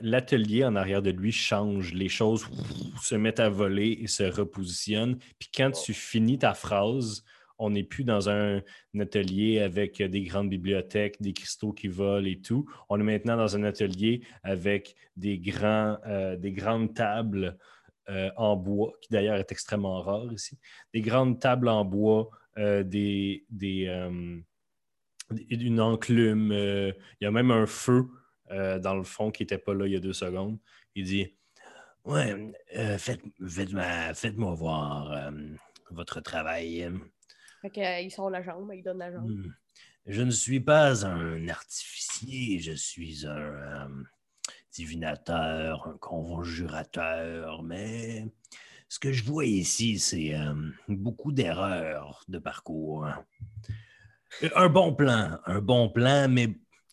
[0.00, 2.48] l'atelier en arrière de lui change, les choses
[3.00, 5.18] se mettent à voler et se repositionnent.
[5.38, 7.22] Puis quand tu finis ta phrase,
[7.62, 8.60] on n'est plus dans un,
[8.98, 12.68] atelier avec des grandes bibliothèques, des cristaux qui volent et tout.
[12.88, 17.56] On est maintenant dans un atelier avec des, euh, des grandes tables
[18.08, 20.58] euh, en bois, qui d'ailleurs est extrêmement rare ici.
[20.92, 23.44] Des grandes tables en bois, euh, des,
[25.48, 26.52] une enclume.
[26.52, 28.08] il y a même un feu
[28.50, 30.58] dans le fond qui n'était pas là il y a deux secondes.
[30.96, 31.32] Il dit
[32.04, 32.52] Ouais,
[32.98, 35.32] faites, faites-moi, voir
[35.92, 36.90] votre travail.
[37.62, 39.30] Fait qu'ils sont la jambe, ils donnent la jambe.
[39.30, 39.52] Hmm.
[40.06, 43.88] Je ne suis pas un artificier, je suis un euh,
[44.72, 48.26] divinateur, un conjurateur, mais
[48.88, 50.54] ce que je vois ici, c'est euh,
[50.88, 53.06] beaucoup d'erreurs de parcours.
[54.42, 56.48] Euh, Un bon plan, un bon plan, mais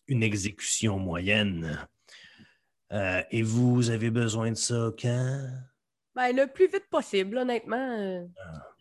[0.06, 1.84] une exécution moyenne.
[2.92, 5.48] Euh, et vous avez besoin de ça quand?
[6.14, 7.76] Ben, le plus vite possible, honnêtement.
[7.76, 8.26] euh.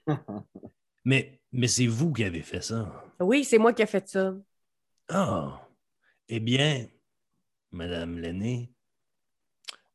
[1.10, 3.04] Mais, mais c'est vous qui avez fait ça.
[3.20, 4.36] Oui, c'est moi qui ai fait ça.
[5.08, 5.68] Ah,
[6.28, 6.86] eh bien,
[7.72, 8.72] Madame l'aînée,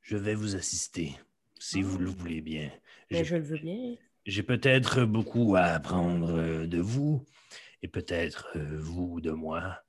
[0.03, 1.13] je vais vous assister,
[1.61, 2.69] si vous le voulez bien.
[3.13, 3.95] Mais J'ai je le veux bien.
[4.27, 7.25] j'ai peut-être beaucoup à apprendre de vous
[7.81, 9.85] et peut-être euh, vous de moi.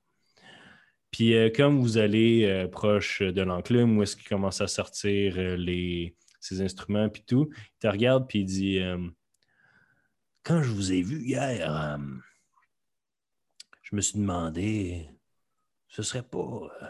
[1.10, 5.34] Puis euh, comme vous allez euh, proche de l'enclume où est-ce qu'il commence à sortir
[5.38, 8.80] euh, les, ses instruments puis tout, il te regarde puis il dit
[10.46, 11.98] Quand je vous ai vu hier, euh,
[13.82, 15.10] je me suis demandé,
[15.88, 16.86] ce serait pas euh,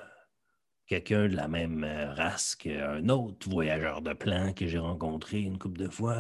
[0.87, 5.59] quelqu'un de la même euh, race qu'un autre voyageur de plan que j'ai rencontré une
[5.59, 6.19] couple de fois?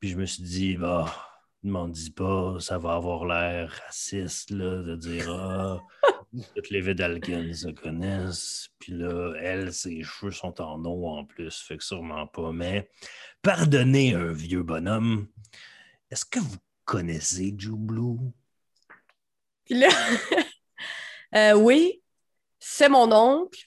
[0.00, 1.10] Puis je me suis dit, bah,
[1.62, 5.80] ne m'en dis pas, ça va avoir l'air raciste là, de dire Ah,
[6.54, 8.68] toutes les Vedalkins se connaissent.
[8.80, 12.52] Puis là, elle, ses cheveux sont en eau en plus, fait que sûrement pas.
[12.52, 12.90] Mais
[13.40, 15.26] pardonnez un vieux bonhomme.
[16.10, 18.18] Est-ce que vous connaissez Joe Blue?
[19.64, 19.88] Puis là,
[21.36, 22.02] euh, oui,
[22.58, 23.60] c'est mon oncle.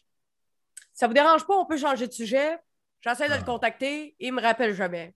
[0.94, 2.58] Ça vous dérange pas, on peut changer de sujet.
[3.02, 3.38] J'essaie de Ah.
[3.40, 5.14] le contacter, il me rappelle jamais.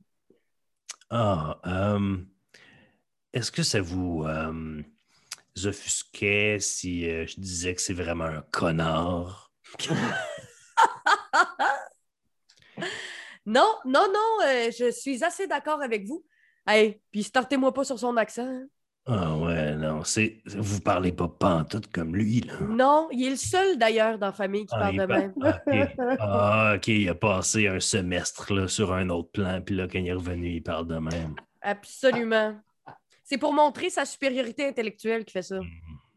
[1.10, 2.18] Ah, euh,
[3.34, 4.82] est-ce que ça vous euh,
[5.64, 9.52] offusquait si je disais que c'est vraiment un connard?
[13.46, 14.38] Non, non, non,
[14.78, 16.26] je suis assez d'accord avec vous.
[16.68, 18.46] Hey, puis startez-moi pas sur son accent.
[18.46, 18.68] hein.
[19.10, 22.56] Ah ouais, non, c'est vous parlez pas pantoute comme lui, là.
[22.60, 25.18] Non, il est le seul d'ailleurs dans la famille qui Ah, parle il de par-
[25.18, 25.34] même.
[25.42, 25.88] Ah, ok.
[26.20, 30.00] Ah, ok, il a passé un semestre là, sur un autre plan, puis là, quand
[30.00, 31.36] il est revenu, il parle de même.
[31.62, 32.60] Absolument.
[33.24, 35.60] C'est pour montrer sa supériorité intellectuelle qu'il fait ça.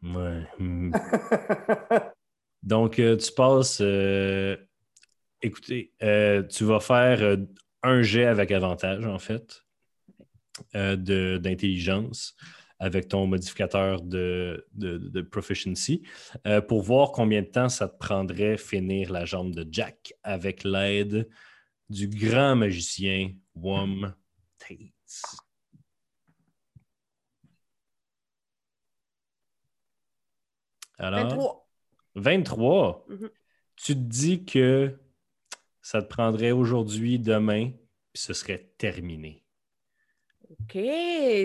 [0.03, 0.43] Ouais.
[0.59, 0.93] hmm.
[2.63, 3.79] Donc, euh, tu passes.
[3.81, 4.57] euh,
[5.43, 7.37] écoutez, euh, tu vas faire euh,
[7.83, 9.63] un jet avec avantage, en fait,
[10.75, 10.97] euh,
[11.39, 12.35] d'intelligence
[12.79, 16.03] avec ton modificateur de, de- de proficiency
[16.47, 20.65] euh, pour voir combien de temps ça te prendrait finir la jambe de Jack avec
[20.65, 21.29] l'aide
[21.91, 24.15] du grand magicien Wom
[24.59, 25.23] Tates.
[30.99, 31.69] Alors, 23.
[32.15, 33.07] 23.
[33.09, 33.31] Mhm.
[33.77, 34.99] Tu te dis que
[35.81, 37.71] ça te prendrait aujourd'hui, demain,
[38.13, 39.43] puis ce serait terminé.
[40.73, 40.81] OK,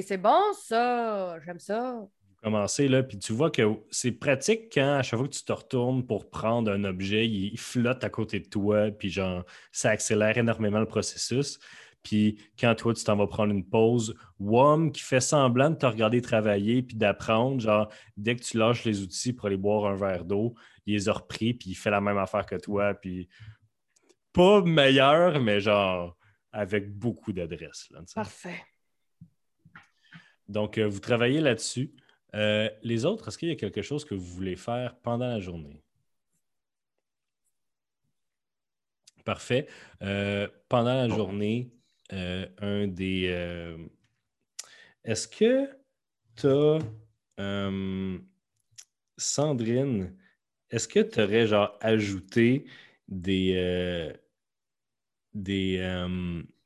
[0.06, 1.40] c'est bon ça.
[1.44, 1.94] J'aime ça.
[1.94, 5.44] Vous commencez là, puis tu vois que c'est pratique quand à chaque fois que tu
[5.44, 9.90] te retournes pour prendre un objet, il, flotte à côté de toi, puis genre, ça
[9.90, 11.58] accélère énormément le processus.
[12.04, 15.88] Puis quand toi, tu t'en vas prendre une pause, WOM qui fait semblant de te
[15.88, 19.96] regarder travailler puis d'apprendre, genre, dès que tu lâches les outils pour aller boire un
[19.96, 20.54] verre d'eau,
[20.86, 23.28] il les a repris puis il fait la même affaire que toi, puis
[24.34, 26.16] pas meilleur, mais genre
[26.52, 27.90] avec beaucoup d'adresse.
[28.14, 28.62] Parfait.
[30.48, 31.92] Donc, euh, vous travaillez là-dessus.
[32.36, 35.40] Euh, les autres, est-ce qu'il y a quelque chose que vous voulez faire pendant la
[35.40, 35.82] journée?
[39.24, 39.68] Parfait.
[40.04, 41.72] Euh, pendant la journée,
[42.14, 43.26] euh, un des.
[45.04, 45.70] est-ce que
[46.36, 46.80] tu as.
[49.18, 50.16] Sandrine,
[50.70, 52.66] est-ce que tu aurais genre ajouté
[53.08, 54.14] des.
[55.34, 56.08] des,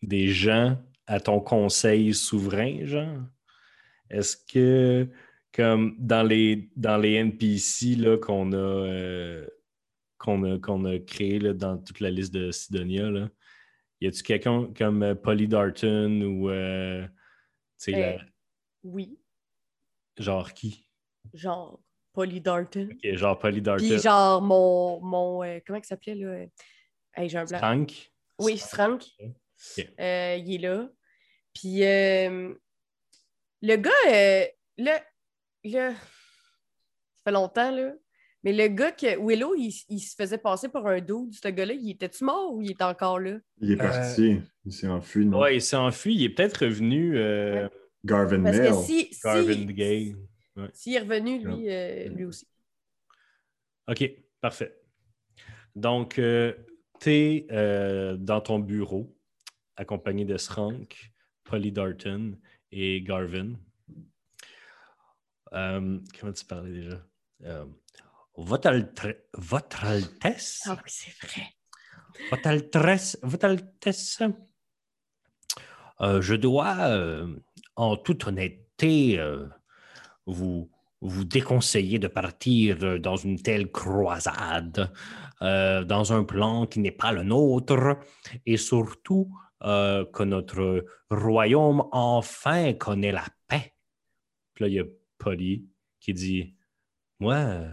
[0.02, 3.20] des gens à ton conseil souverain, genre?
[4.10, 5.08] Est-ce que,
[5.54, 9.48] comme dans les, dans les NPC là, qu'on a, euh,
[10.18, 13.30] qu'on a, qu'on a créé là, dans toute la liste de Sidonia, là,
[14.02, 17.08] y a-tu quelqu'un comme euh, Polly Darton ou euh,
[17.88, 18.18] la- Euh,
[18.84, 19.18] Oui,
[20.18, 20.86] genre qui?
[21.34, 21.80] genre
[22.14, 22.90] Polly Darton.
[23.04, 23.86] Genre Polly Darton.
[23.86, 26.46] Puis genre mon, mon euh, comment il s'appelait là?
[27.14, 27.60] Hey, j'ai un blanc.
[27.60, 28.12] Frank?
[28.40, 29.04] Oui, Frank.
[30.00, 30.90] Euh, il est là.
[31.54, 32.54] Puis euh,
[33.62, 34.46] le gars, euh,
[34.78, 34.92] le,
[35.64, 37.94] le- ça fait longtemps, là.
[38.44, 41.74] Mais le gars que Willow, il, il se faisait passer pour un dude, ce gars-là,
[41.74, 43.38] il était-tu mort ou il est encore là?
[43.60, 44.40] Il est parti.
[44.66, 45.40] Il s'est enfui, non?
[45.40, 46.16] Ouais, il s'est enfui.
[46.16, 47.70] Il est peut-être revenu euh, Ouais.
[48.06, 48.70] Garvin Parce Mail.
[48.70, 50.16] que si, si, Garvin Gay.
[50.56, 50.70] Ouais.
[50.74, 52.48] S'il est revenu, lui, euh, lui aussi.
[53.90, 54.80] OK, parfait.
[55.76, 57.48] Donc, tu es
[58.18, 59.14] dans ton bureau,
[59.76, 61.12] accompagné de Srank,
[61.44, 62.38] Polly Darton
[62.72, 63.54] et Garvin.
[65.54, 67.02] Euh, comment tu parlais déjà?
[67.46, 67.66] Euh,
[68.36, 68.72] votre,
[69.34, 70.62] votre, Altesse?
[70.66, 71.48] Ah oui, c'est vrai.
[72.32, 73.18] Votre Altesse.
[73.24, 74.22] Votre Altesse.
[76.02, 76.96] Euh, je dois,
[77.76, 79.20] en toute honnêteté,
[80.26, 80.70] vous,
[81.02, 84.94] vous déconseiller de partir dans une telle croisade,
[85.42, 87.98] dans un plan qui n'est pas le nôtre,
[88.46, 89.30] et surtout
[89.62, 93.74] que notre royaume enfin connaît la paix.
[94.54, 94.86] Puis là, il y a
[95.18, 95.68] Polly
[96.00, 96.56] qui dit
[97.20, 97.68] Moi,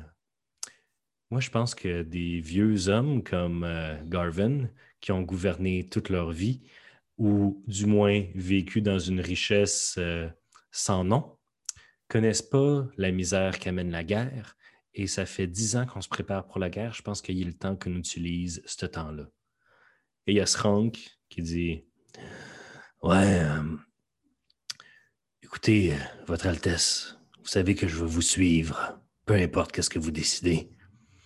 [1.30, 4.68] moi, je pense que des vieux hommes comme euh, Garvin,
[5.00, 6.62] qui ont gouverné toute leur vie,
[7.18, 10.28] ou du moins vécu dans une richesse euh,
[10.70, 11.36] sans nom,
[12.08, 14.56] connaissent pas la misère qu'amène la guerre.
[14.94, 16.94] Et ça fait dix ans qu'on se prépare pour la guerre.
[16.94, 19.28] Je pense qu'il est le temps qu'on utilise ce temps-là.
[20.26, 21.84] Et il y a Srank qui dit
[23.02, 23.76] Ouais, euh,
[25.42, 25.94] écoutez,
[26.26, 30.70] Votre Altesse, vous savez que je veux vous suivre, peu importe qu'est-ce que vous décidez.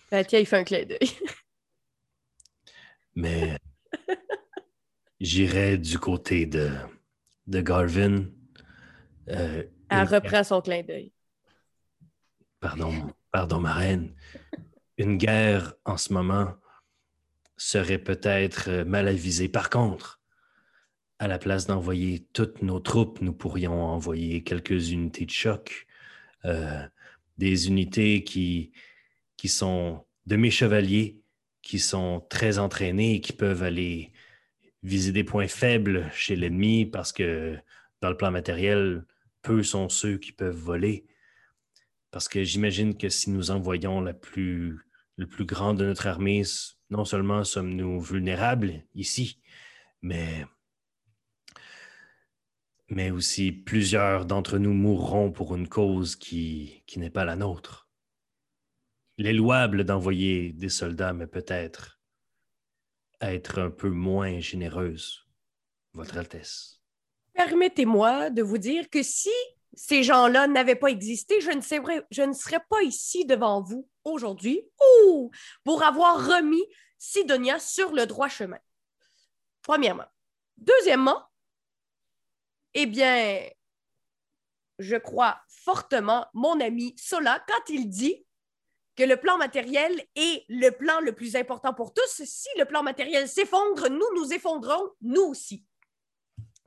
[0.09, 0.99] Tiens, il fait un clin d'œil.
[3.15, 3.57] Mais
[5.19, 6.71] j'irai du côté de,
[7.47, 8.25] de Garvin.
[9.29, 11.11] Euh, Elle reprend son clin d'œil.
[12.59, 14.15] Pardon, pardon, ma reine.
[14.97, 16.53] Une guerre en ce moment
[17.61, 19.47] serait peut-être mal avisée.
[19.47, 20.19] Par contre,
[21.19, 25.85] à la place d'envoyer toutes nos troupes, nous pourrions envoyer quelques unités de choc
[26.45, 26.83] euh,
[27.37, 28.71] des unités qui,
[29.45, 31.21] sont de mes chevaliers,
[31.61, 34.11] qui sont très entraînés qui peuvent aller
[34.81, 37.57] viser des points faibles chez l'ennemi parce que
[38.01, 39.05] dans le plan matériel,
[39.43, 41.05] peu sont ceux qui peuvent voler.
[42.09, 46.43] Parce que j'imagine que si nous envoyons le plus grand de notre armée,
[46.91, 49.41] non seulement sommes-nous vulnérables ici,
[50.01, 50.45] mais
[52.89, 57.89] mais aussi plusieurs d'entre nous mourront pour une cause qui, qui n'est pas la nôtre.
[59.17, 62.01] Il est louable d'envoyer des soldats, mais peut-être
[63.21, 65.25] être un peu moins généreuse,
[65.93, 66.81] Votre Altesse.
[67.33, 69.29] Permettez-moi de vous dire que si
[69.73, 74.67] ces gens-là n'avaient pas existé, je ne, serais, pas ici devant vous aujourd'hui
[75.63, 76.63] pour avoir remis
[76.97, 78.59] Sidonia sur le droit chemin.
[79.61, 80.05] Premièrement.
[80.57, 81.23] Deuxièmement,
[82.73, 83.47] eh bien,
[84.79, 88.25] je crois fortement mon ami Sola quand il dit
[88.95, 92.23] que le plan matériel est le plan le plus important pour tous.
[92.23, 95.65] Si le plan matériel s'effondre, nous nous effondrons, nous aussi.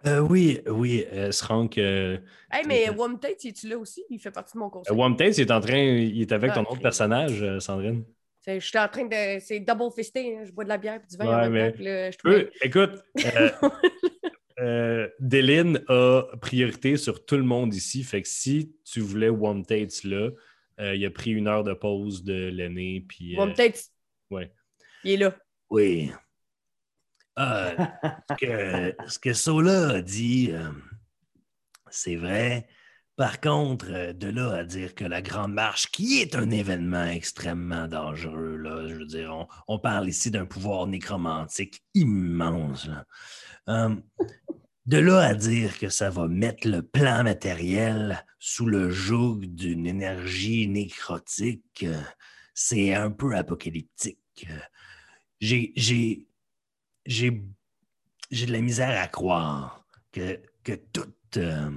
[0.06, 1.78] Euh, oui, oui, euh, Srank.
[1.78, 2.18] Euh,
[2.52, 4.04] hey, mais Womtate, es-tu là aussi?
[4.10, 4.94] Il fait partie de mon conseil.
[4.94, 8.04] Womtate, il est en train, il est avec ton ah, autre personnage, Sandrine.
[8.46, 9.40] Je suis en train de.
[9.40, 10.42] C'est double fisté, hein.
[10.44, 11.78] je bois de la bière et du vin en même temps.
[11.78, 13.02] je Écoute,
[14.60, 18.02] euh, Deline a priorité sur tout le monde ici.
[18.02, 20.30] Fait que si tu voulais One Tates là,
[20.80, 23.04] euh, il a pris une heure de pause de l'année.
[23.08, 23.90] Puis, euh, One Tates.
[24.30, 24.52] Ouais.
[25.04, 25.36] Il est là.
[25.70, 26.10] Oui.
[27.36, 27.72] Ah,
[28.30, 30.52] ce, que, ce que Sola a dit,
[31.90, 32.66] c'est vrai.
[33.16, 37.86] Par contre, de là à dire que la Grande Marche, qui est un événement extrêmement
[37.86, 42.88] dangereux, là, je veux dire, on, on parle ici d'un pouvoir nécromantique immense.
[42.88, 43.04] Là.
[43.68, 43.94] Euh,
[44.86, 49.86] de là à dire que ça va mettre le plan matériel sous le joug d'une
[49.86, 52.02] énergie nécrotique, euh,
[52.52, 54.46] c'est un peu apocalyptique.
[55.40, 56.26] J'ai,
[57.06, 61.70] j'ai, de la misère à croire que, que, tout, euh,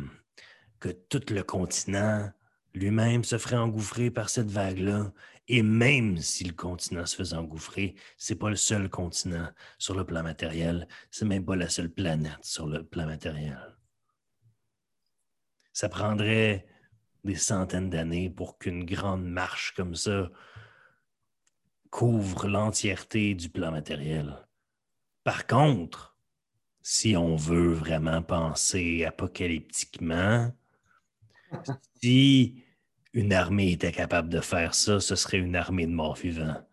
[0.80, 2.32] que le continent
[2.73, 5.11] lui-même se ferait engouffrer par cette vague-là
[5.47, 10.05] et même si le continent se faisait engouffrer, c'est pas le seul continent sur le
[10.05, 13.78] plan matériel, c'est même pas la seule planète sur le plan matériel.
[15.71, 16.67] Ça prendrait
[17.23, 20.30] des centaines d'années pour qu'une grande marche comme ça
[21.89, 24.46] couvre l'entièreté du plan matériel.
[25.28, 26.15] Par contre,
[26.82, 30.53] si on veut vraiment penser apocalyptiquement,
[32.01, 32.63] si
[33.11, 36.65] une armée était capable de faire ça, ce serait une armée de morts vivants.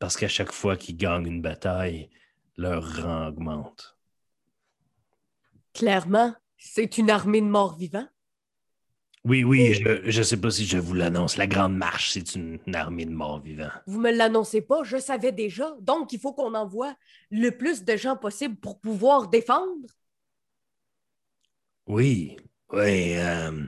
[0.00, 2.10] Parce qu'à chaque fois qu'ils gagnent une bataille,
[2.56, 3.96] leur rang augmente.
[5.72, 8.08] Clairement, c'est une armée de morts vivants.
[9.24, 11.36] Oui, oui, je ne sais pas si je vous l'annonce.
[11.36, 13.70] La Grande Marche, c'est une, armée de morts vivants.
[13.86, 15.76] Vous me l'annoncez pas, je savais déjà.
[15.80, 16.96] Donc, il faut qu'on envoie
[17.30, 19.86] le plus de gens possible pour pouvoir défendre?
[21.86, 22.36] Oui,
[22.72, 23.14] oui.
[23.16, 23.64] Euh,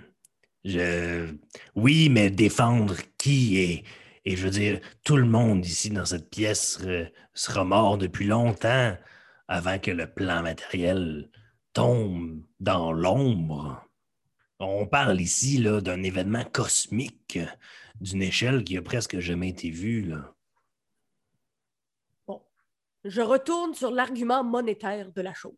[0.64, 1.32] Je...
[1.76, 3.84] Oui, mais défendre qui est...
[4.24, 8.26] Et je veux dire, tout le monde ici dans cette pièce sera, sera mort depuis
[8.26, 8.96] longtemps
[9.46, 11.30] avant que le plan matériel
[11.74, 13.84] tombe dans l'ombre.
[14.58, 17.38] On parle ici d'un événement cosmique
[18.00, 20.02] d'une échelle qui a presque jamais été vue.
[20.02, 20.34] Là.
[23.04, 25.52] Je retourne sur l'argument monétaire de la chose.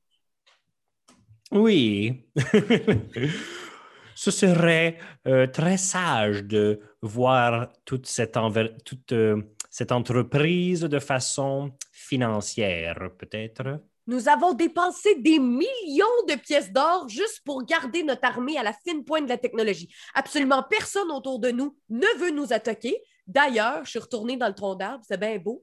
[1.52, 2.26] Oui.
[4.16, 8.36] Ce serait euh, très sage de voir toute cette,
[8.84, 13.80] toute, euh, cette entreprise de façon financière, peut-être.
[14.06, 18.72] Nous avons dépensé des millions de pièces d'or juste pour garder notre armée à la
[18.72, 19.92] fine pointe de la technologie.
[20.14, 23.02] Absolument personne autour de nous ne veut nous attaquer.
[23.26, 25.60] D'ailleurs, je suis retournée dans le tronc d'arbre, c'est bien beau.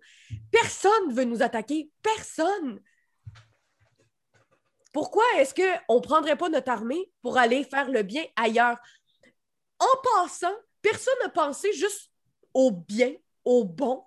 [0.51, 1.89] Personne ne veut nous attaquer.
[2.01, 2.81] Personne.
[4.91, 8.77] Pourquoi est-ce qu'on ne prendrait pas notre armée pour aller faire le bien ailleurs?
[9.79, 12.11] En passant, personne n'a pensé juste
[12.53, 13.13] au bien,
[13.45, 14.03] au bon.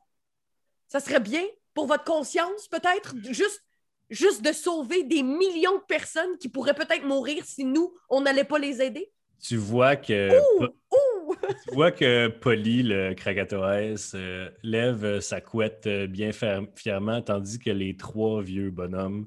[0.88, 3.65] Ça serait bien pour votre conscience, peut-être, juste,
[4.10, 8.44] juste de sauver des millions de personnes qui pourraient peut-être mourir si nous, on n'allait
[8.44, 9.10] pas les aider?
[9.40, 10.64] Tu vois que, Ouh!
[10.64, 11.34] Ouh!
[11.68, 17.70] tu vois que Polly, le Krakatoès, euh, lève sa couette euh, bien fièrement, tandis que
[17.70, 19.26] les trois vieux bonhommes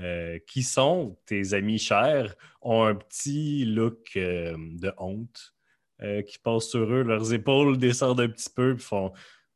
[0.00, 5.52] euh, qui sont tes amis chers ont un petit look euh, de honte
[6.26, 7.02] qui passe sur eux.
[7.02, 9.12] Leurs épaules descendent un petit peu et font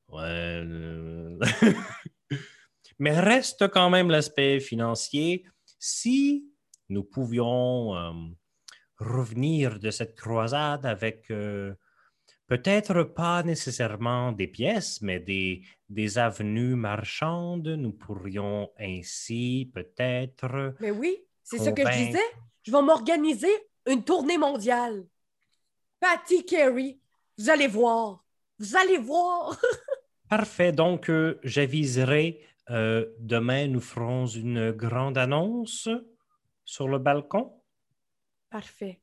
[0.08, 0.62] Ouais.
[2.98, 5.44] Mais reste quand même l'aspect financier.
[5.78, 6.46] Si
[6.88, 8.12] nous pouvions euh,
[8.98, 11.74] revenir de cette croisade avec euh,
[12.48, 20.74] peut-être pas nécessairement des pièces, mais des, des avenues marchandes, nous pourrions ainsi peut-être...
[20.80, 22.28] Mais oui, c'est ce que je disais.
[22.62, 23.52] Je vais m'organiser
[23.86, 25.06] une tournée mondiale.
[26.00, 26.98] Patty Carey,
[27.36, 28.24] vous allez voir.
[28.58, 29.56] Vous allez voir.
[30.28, 32.40] Parfait, donc euh, j'aviserai,
[32.70, 35.88] euh, demain nous ferons une grande annonce
[36.64, 37.52] sur le balcon.
[38.50, 39.00] Parfait.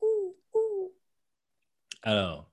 [0.00, 0.92] Ouh, ouh.
[2.02, 2.50] Alors,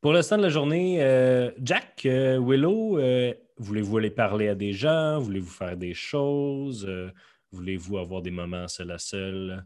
[0.00, 4.54] pour le restant de la journée, euh, Jack, euh, Willow, euh, voulez-vous aller parler à
[4.54, 5.18] des gens?
[5.18, 6.86] Voulez-vous faire des choses?
[6.86, 7.10] Euh,
[7.50, 9.64] voulez-vous avoir des moments seul à seul?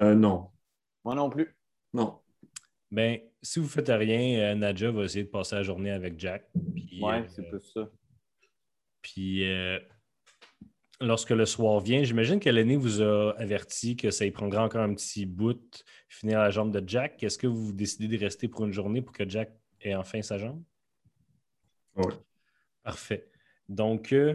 [0.00, 0.50] Euh, non.
[1.04, 1.56] Moi non plus.
[1.92, 2.20] Non.
[2.90, 6.48] Ben, si vous faites rien, euh, Nadja va essayer de passer la journée avec Jack.
[6.74, 7.88] Puis, Ouais, euh, c'est plus ça.
[9.02, 9.78] Puis, euh,
[11.00, 14.82] lorsque le soir vient, j'imagine que l'aîné vous a averti que ça y prendra encore
[14.82, 17.22] un petit bout finir la jambe de Jack.
[17.22, 20.38] Est-ce que vous décidez de rester pour une journée pour que Jack ait enfin sa
[20.38, 20.62] jambe?
[21.96, 22.14] Ouais.
[22.82, 23.30] Parfait.
[23.68, 24.34] Donc, euh,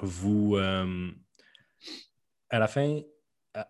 [0.00, 1.10] vous, euh,
[2.50, 3.00] à la fin,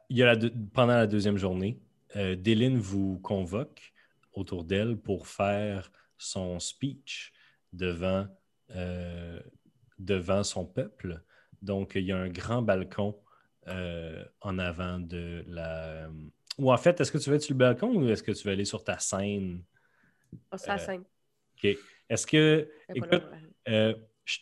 [0.08, 1.80] il y a la deux- pendant la deuxième journée,
[2.16, 3.92] euh, Déline vous convoque
[4.32, 7.32] autour d'elle pour faire son speech
[7.72, 8.26] devant,
[8.70, 9.40] euh,
[9.98, 11.22] devant son peuple.
[11.60, 13.18] Donc, il y a un grand balcon
[13.68, 16.08] euh, en avant de la...
[16.58, 18.44] Ou en fait, est-ce que tu vas être sur le balcon ou est-ce que tu
[18.44, 19.62] vas aller sur ta scène?
[20.50, 21.04] Ah, c'est la Euh, scène.
[21.56, 21.76] OK.
[22.08, 22.68] Est-ce que...
[22.94, 23.22] Écoute,
[23.66, 24.38] je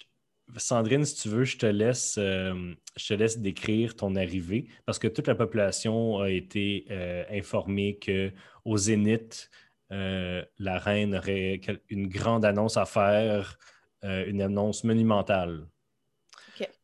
[0.56, 4.98] Sandrine, si tu veux, je te laisse, euh, je te laisse décrire ton arrivée parce
[4.98, 8.32] que toute la population a été euh, informée que
[8.64, 9.50] au Zénith,
[9.92, 13.58] euh, la reine aurait une grande annonce à faire,
[14.04, 15.66] euh, une annonce monumentale.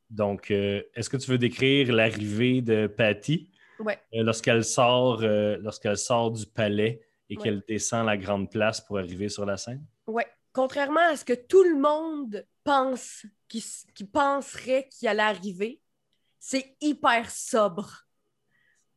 [0.08, 3.50] Donc, euh, est-ce que tu veux décrire l'arrivée de Patty
[3.80, 3.98] Ouais.
[4.14, 7.42] euh, lorsqu'elle sort, lorsqu'elle sort du palais et Ouais.
[7.42, 9.84] qu'elle descend la grande place pour arriver sur la scène?
[10.06, 10.26] Ouais.
[10.52, 13.64] Contrairement à ce que tout le monde pense, qui,
[14.04, 15.80] penserait qu'il allait arriver,
[16.38, 18.06] c'est hyper sobre.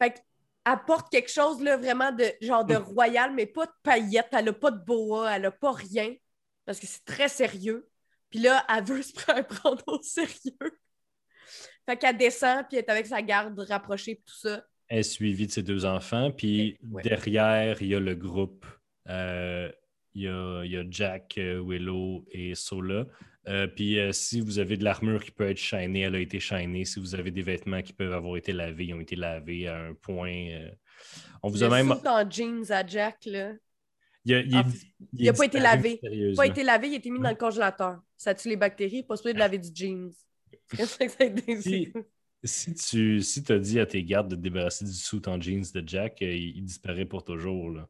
[0.01, 0.23] Fait qu'elle
[0.63, 4.53] apporte quelque chose là, vraiment de genre de royal, mais pas de paillettes, elle a
[4.53, 6.13] pas de boa, elle a pas rien,
[6.65, 7.88] parce que c'est très sérieux.
[8.29, 10.79] Puis là, elle veut se prendre au sérieux.
[11.87, 14.63] Fait qu'elle descend, puis elle est avec sa garde rapprochée, puis tout ça.
[14.89, 16.31] est suivi de ses deux enfants.
[16.31, 17.01] Puis ouais.
[17.01, 18.65] derrière, il y a le groupe.
[19.07, 19.71] Euh,
[20.13, 23.05] il, y a, il y a Jack, euh, Willow et Sola.
[23.47, 26.39] Euh, puis euh, si vous avez de l'armure qui peut être shinée, elle a été
[26.39, 26.85] shinée.
[26.85, 29.77] Si vous avez des vêtements qui peuvent avoir été lavés, ils ont été lavés à
[29.77, 30.49] un point.
[31.41, 31.91] On vous a même.
[31.91, 33.53] en jeans à Jack, là.
[34.25, 34.63] Il a, il Ah,
[35.13, 35.91] il pas été lavé.
[35.91, 36.35] mystérieusement.
[36.35, 37.99] pas été lavé, il a été mis dans le congélateur.
[38.19, 40.11] Ça tue les bactéries, pas supposé de laver du jeans.
[40.73, 41.93] C'est ça que ça a été- Si,
[42.43, 45.63] si tu si as dit à tes gardes de te débarrasser du suit en jeans
[45.73, 47.71] de Jack, euh, il, il disparaît pour toujours.
[47.71, 47.87] là.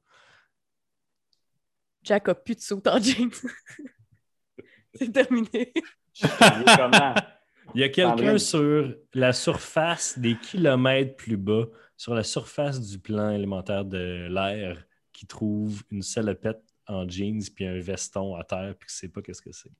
[2.04, 3.32] Jack a plus de saut en jeans.
[4.94, 5.74] C'est terminé.
[6.22, 7.16] Il est comment?
[7.76, 11.66] Il y a quelqu'un sur la surface des kilomètres plus bas
[11.98, 17.66] sur la surface du plan élémentaire de l'air qui trouve une salopette en jeans puis
[17.68, 19.72] un veston à terre puis qui sait pas qu'est-ce que c'est.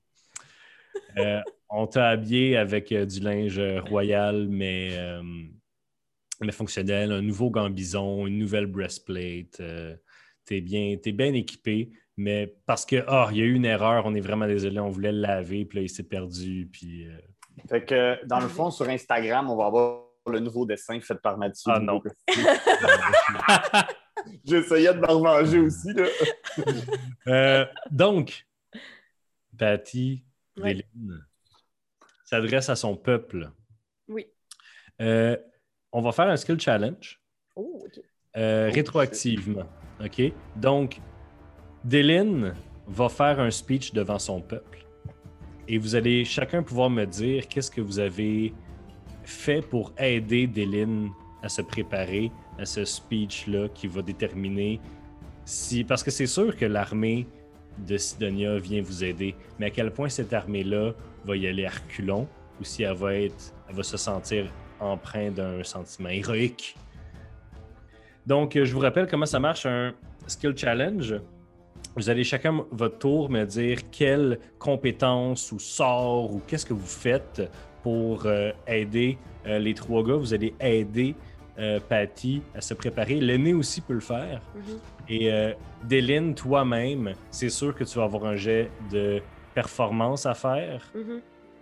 [1.18, 5.22] Euh, on t'a habillé avec euh, du linge royal, mais, euh,
[6.40, 9.60] mais fonctionnel, un nouveau gambison, une nouvelle breastplate.
[9.60, 9.94] euh,
[10.44, 14.14] t'es bien, bien équipé, mais parce que, ah, il y a eu une erreur, on
[14.14, 17.06] est vraiment désolé, on voulait le laver, puis là, il s'est perdu, puis...
[17.06, 17.16] euh,
[17.68, 21.38] Fait que dans le fond, sur Instagram, on va avoir le nouveau dessin fait par
[21.38, 21.72] Mathieu.
[21.72, 22.00] Ah, non.
[24.44, 25.94] J'essayais de me revenger aussi.
[25.94, 26.06] Là.
[27.26, 28.46] Euh, donc,
[29.56, 30.24] Patty
[30.56, 30.74] Ouais.
[30.74, 31.24] Déline
[32.24, 33.50] s'adresse à son peuple.
[34.08, 34.26] Oui.
[35.00, 35.36] Euh,
[35.92, 37.20] on va faire un skill challenge
[37.56, 38.00] Oh, OK.
[38.36, 39.64] euh, Oh, rétroactivement.
[40.04, 40.22] OK?
[40.56, 41.00] Donc,
[41.84, 42.54] Déline
[42.86, 44.84] va faire un speech devant son peuple.
[45.68, 48.52] Et vous allez chacun pouvoir me dire qu'est-ce que vous avez
[49.24, 51.10] fait pour aider Déline
[51.42, 54.80] à se préparer à ce speech-là qui va déterminer
[55.44, 55.84] si.
[55.84, 57.26] Parce que c'est sûr que l'armée
[57.86, 60.92] de Sidonia vient vous aider, mais à quel point cette armée-là
[61.24, 62.26] va y aller à reculons
[62.60, 64.46] ou si elle va, être, elle va se sentir
[64.80, 66.76] empreinte d'un sentiment héroïque.
[68.26, 69.92] Donc, euh, je vous rappelle comment ça marche un
[70.26, 71.14] skill challenge.
[71.96, 76.86] Vous allez chacun votre tour me dire quelle compétence ou sort ou qu'est-ce que vous
[76.86, 77.42] faites
[77.82, 80.16] pour euh, aider euh, les trois gars.
[80.16, 81.14] Vous allez aider
[81.58, 83.16] euh, Patty à se préparer.
[83.20, 84.40] L'aîné aussi peut le faire.
[84.54, 84.62] Mhm.
[85.08, 85.52] Et euh,
[85.84, 89.20] Déline, toi-même, c'est sûr que tu vas avoir un jet de
[89.54, 91.20] performance à faire Mhm.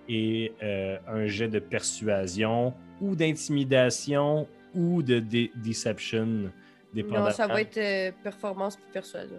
[0.08, 6.50] et euh, un jet de persuasion ou d'intimidation ou de dé- deception,
[6.92, 7.26] dépendamment.
[7.26, 9.38] Non, ça va être euh, performance puis persuasion.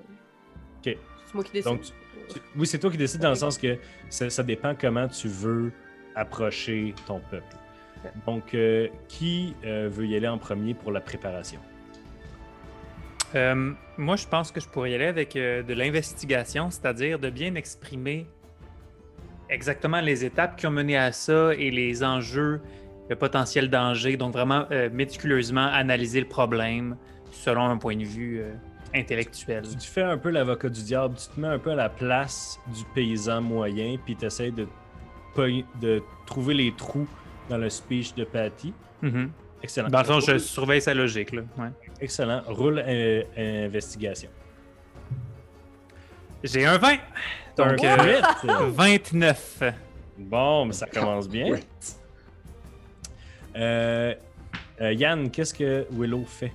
[0.79, 0.97] OK.
[1.25, 1.71] C'est moi qui décide.
[1.71, 3.77] Donc, Tu- Oui, c'est toi qui décides dans le sens que
[4.09, 5.71] ça, ça dépend comment tu veux
[6.15, 7.55] approcher ton peuple.
[8.25, 11.59] Donc, euh, qui euh, veut y aller en premier pour la préparation?
[13.35, 17.55] Euh, moi, je pense que je pourrais y aller avec de l'investigation, c'est-à-dire de bien
[17.55, 18.25] exprimer
[19.49, 22.61] exactement les étapes qui ont mené à ça et les enjeux,
[23.09, 24.17] le potentiel danger.
[24.17, 26.97] Donc, vraiment méticuleusement analyser le problème
[27.31, 28.43] selon un point de vue
[28.95, 29.63] intellectuel.
[29.69, 31.89] Tu, tu fais un peu l'avocat du diable, tu te mets un peu à la
[31.89, 34.67] place du paysan moyen, puis tu essaies de
[36.25, 37.07] trouver les trous
[37.49, 38.73] dans le speech de Patty.
[39.01, 39.31] Mhm.
[39.61, 39.89] Excellent.
[39.89, 41.33] Dans le fond, je surveille sa logique.
[41.33, 41.41] Là.
[41.57, 41.69] Ouais.
[41.99, 42.41] Excellent.
[42.47, 43.23] Roule euh,
[43.65, 44.29] investigation.
[46.43, 46.97] J'ai un 20,
[47.55, 48.47] T'as Donc, un euh, crit.
[48.71, 49.63] 29.
[50.17, 51.55] Bon, mais ça commence bien.
[53.55, 54.13] Euh,
[54.79, 56.53] euh, Yann, qu'est-ce que Willow fait?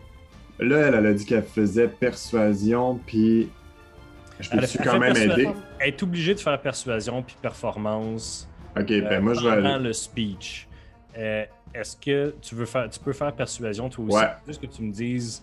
[0.59, 3.51] Là, elle, elle a dit qu'elle faisait persuasion, puis
[4.41, 5.49] je Elle peux-tu fait quand même aider?
[5.79, 9.93] Elle est obligée de faire persuasion puis performance Ok, euh, ben moi je vais le
[9.93, 10.69] speech.
[11.19, 11.45] Euh,
[11.75, 14.17] Est-ce que tu veux faire, tu peux faire persuasion toi aussi?
[14.17, 14.29] Ouais.
[14.47, 15.43] Juste que tu me dises.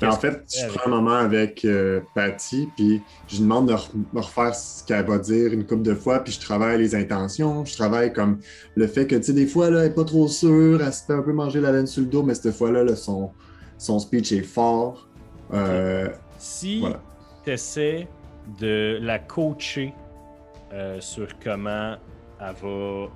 [0.00, 3.74] Ben, en fait, je prends un moment avec euh, Patty, puis je lui demande de
[3.74, 6.96] re- me refaire ce qu'elle va dire une couple de fois, puis je travaille les
[6.96, 8.40] intentions, je travaille comme
[8.74, 11.04] le fait que, tu sais, des fois, là, elle est pas trop sûre, elle se
[11.04, 13.30] fait un peu manger la laine sur le dos, mais cette fois-là, là, son,
[13.78, 15.06] son speech est fort.
[15.52, 16.08] Euh,
[16.38, 17.00] Si Voilà.
[17.44, 18.08] tu essaies
[18.60, 19.92] de la coacher
[20.72, 21.94] euh, sur comment
[22.40, 23.08] elle va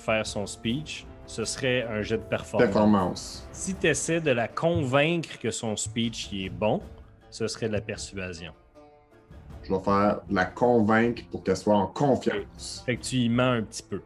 [0.00, 2.66] faire son speech, ce serait un jet de performance.
[2.68, 3.48] performance.
[3.52, 6.80] Si tu essaies de la convaincre que son speech est bon,
[7.30, 8.52] ce serait de la persuasion.
[9.62, 12.82] Je vais faire la convaincre pour qu'elle soit en confiance.
[12.86, 14.00] Fait que tu y mens un petit peu.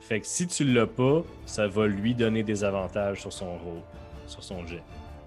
[0.00, 3.80] Fait que si tu l'as pas, ça va lui donner des avantages sur son rôle,
[4.26, 4.82] sur son jet.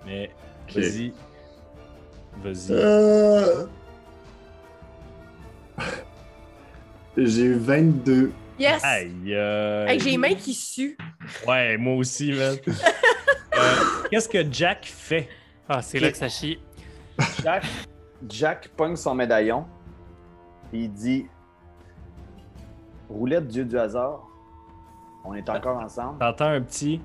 [0.06, 0.30] Mais
[0.70, 0.76] Ok.
[0.78, 1.14] vas-y.
[2.44, 2.72] Vas-y.
[2.72, 3.66] Euh...
[7.18, 8.32] J'ai eu 22.
[8.60, 8.84] Yes!
[8.84, 9.90] Aïe, aïe.
[9.90, 10.98] Hey, j'ai les mains qui suent.
[11.48, 12.56] Ouais, moi aussi, man.
[13.56, 15.30] Euh, Qu'est-ce que Jack fait?
[15.70, 16.58] Ah, c'est là que ça chie.
[17.44, 17.64] Jack,
[18.28, 19.68] Jack pogne son médaillon
[20.74, 21.28] et il dit
[23.08, 24.28] Roulette, dieu du hasard,
[25.24, 26.18] on est encore ensemble.
[26.18, 27.00] T'entends un petit.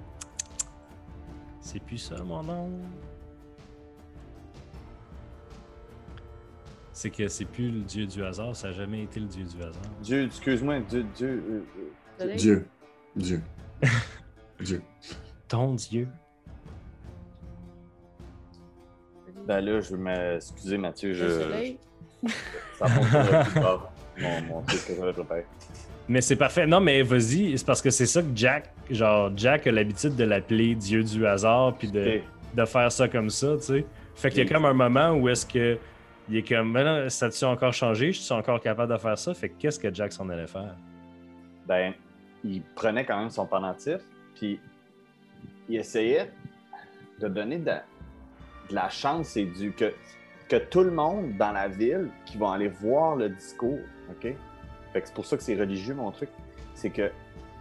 [1.60, 2.70] C'est plus ça, mon nom.
[6.98, 9.62] C'est que c'est plus le dieu du hasard, ça n'a jamais été le dieu du
[9.62, 9.80] hasard.
[10.02, 11.44] Dieu, excuse-moi, Dieu, Dieu.
[11.48, 11.62] euh,
[12.22, 12.34] euh?
[12.34, 12.66] Dieu.
[13.14, 13.40] Dieu.
[14.60, 14.82] Dieu.
[15.46, 16.08] Ton dieu.
[19.46, 21.40] ben là, je veux m'excuser, Mathieu, Le je.
[21.40, 21.78] soleil?
[22.80, 23.92] Ça monte plus bas.
[24.20, 25.46] Mon, mon truc que je vais préparer.
[26.08, 26.66] Mais c'est parfait.
[26.66, 30.24] Non, mais vas-y, c'est parce que c'est ça que Jack, genre, Jack a l'habitude de
[30.24, 32.22] l'appeler Dieu du hasard, puis de,
[32.54, 33.86] de faire ça comme ça, tu sais.
[34.16, 35.78] Fait qu'il y a comme un moment où est-ce que
[36.28, 38.12] il est comme, là, ça a-tu encore changé?
[38.12, 39.34] Je suis encore capable de faire ça?
[39.34, 40.74] Fait que qu'est-ce que Jack s'en allait faire?
[41.68, 41.92] ben,
[42.42, 43.98] il prenait quand même son pendentif,
[44.34, 44.58] puis
[45.68, 46.32] il essayait
[47.20, 47.72] de donner de,
[48.70, 49.94] la chance et du que,
[50.48, 53.78] que tout le monde dans la ville qui va aller voir le discours,
[54.10, 54.34] OK?
[54.92, 56.30] Fait que c'est pour ça que c'est religieux, mon truc.
[56.74, 57.10] C'est que,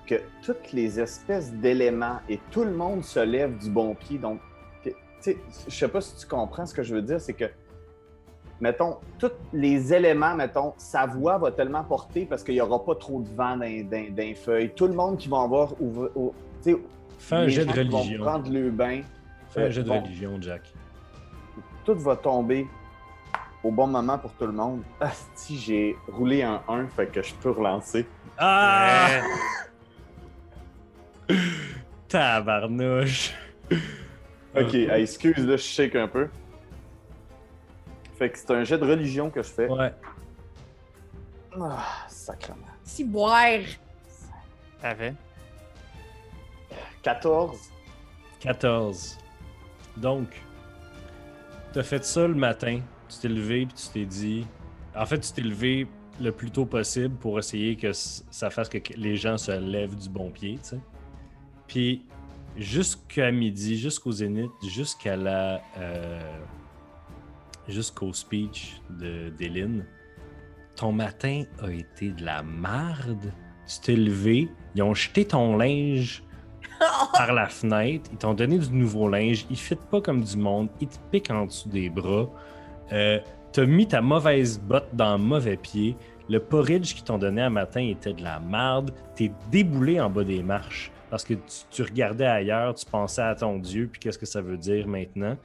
[0.05, 4.17] que toutes les espèces d'éléments et tout le monde se lève du bon pied.
[4.17, 4.39] Donc,
[4.83, 5.37] tu sais,
[5.67, 7.45] je sais pas si tu comprends ce que je veux dire, c'est que,
[8.61, 12.95] mettons, tous les éléments, mettons, sa voix va tellement porter parce qu'il n'y aura pas
[12.95, 14.71] trop de vent dans, dans- dans les feuilles.
[14.75, 15.73] Tout le monde qui va avoir,
[17.19, 18.23] Fais un jet de gens qui vont religion.
[18.23, 19.01] prendre le bain,
[19.49, 20.01] Fais un jet de Bon.
[20.01, 20.61] religion, Jack.
[21.85, 22.67] tout va tomber
[23.63, 24.81] au bon moment pour tout le monde.
[25.35, 28.05] si j'ai roulé un 1, fait que je peux relancer.
[28.37, 29.07] Ah!
[32.07, 33.33] Tabarnouche!
[34.55, 36.27] Ok, excuse, là, je shake un peu.
[38.17, 39.67] Fait que c'est un jet de religion que je fais.
[39.67, 39.93] Ouais.
[41.59, 42.65] Ah, sacrement.
[42.83, 43.59] Si boire.
[44.81, 45.13] Avait.
[47.03, 47.57] 14.
[48.39, 49.17] 14.
[49.97, 50.27] Donc,
[51.73, 52.79] t'as fait ça le matin.
[53.09, 54.45] Tu t'es levé puis tu t'es dit.
[54.95, 55.87] En fait, tu t'es levé
[56.19, 60.09] le plus tôt possible pour essayer que ça fasse que les gens se lèvent du
[60.09, 60.79] bon pied, tu sais.
[61.67, 62.05] Puis,
[62.55, 65.61] jusqu'à midi, jusqu'au zénith, jusqu'à la.
[65.77, 66.19] euh,
[67.67, 69.85] jusqu'au speech de d'Éline,
[70.75, 73.33] ton matin a été de la marde.
[73.67, 76.23] Tu t'es levé, ils ont jeté ton linge
[77.13, 80.69] par la fenêtre, ils t'ont donné du nouveau linge, il fit pas comme du monde,
[80.79, 82.29] il te pique en dessous des bras,
[82.93, 83.19] euh,
[83.51, 85.97] t'as mis ta mauvaise botte dans le mauvais pied,
[86.29, 90.23] le porridge qu'ils t'ont donné un matin était de la merde, t'es déboulé en bas
[90.23, 91.41] des marches parce que tu,
[91.71, 95.35] tu regardais ailleurs, tu pensais à ton Dieu, puis qu'est-ce que ça veut dire maintenant,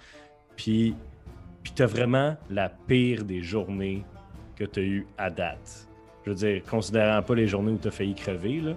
[0.56, 0.94] puis,
[1.62, 4.04] puis t'as vraiment la pire des journées
[4.56, 5.88] que t'as eues à date.
[6.24, 8.72] Je veux dire, considérant pas les journées où t'as failli crever, là,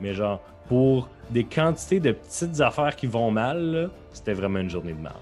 [0.00, 4.92] mais genre, pour des quantités de petites affaires qui vont mal, c'était vraiment une journée
[4.94, 5.12] de mal.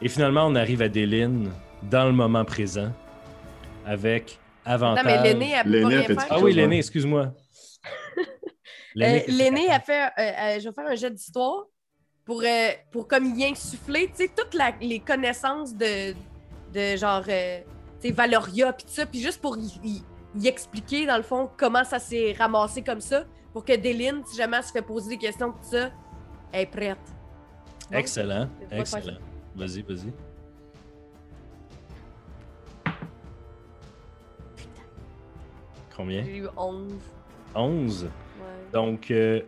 [0.00, 1.50] Et finalement, on arrive à Déline
[1.82, 2.90] dans le moment présent
[3.86, 5.04] avec Non, avantage.
[5.04, 6.26] mais l'aîné, a rien fait faire.
[6.30, 7.32] Ah oui, l'aîné, excuse-moi.
[8.94, 10.02] Euh, L'aîné t'as a fait.
[10.04, 11.64] euh, euh, je vais faire un jet d'histoire
[12.24, 16.12] pour, euh, pour comme y insuffler, tu sais, toutes la- les connaissances de,
[16.72, 17.60] de genre, euh,
[18.00, 20.02] tu sais, Valoria, puis tout ça, puis juste pour y, y-
[20.38, 24.36] y expliquer, dans le fond, comment ça s'est ramassé comme ça, pour que Déline, si
[24.36, 25.90] jamais elle se fait poser des questions, tout ça,
[26.52, 26.98] elle est prête.
[27.90, 29.18] Donc, Excellent, excellent.
[29.54, 30.12] Vas-y, vas-y.
[35.96, 36.24] Combien?
[36.24, 36.92] J'ai eu 11.
[37.54, 38.04] 11.
[38.04, 38.10] Ouais.
[38.72, 39.42] Donc, euh.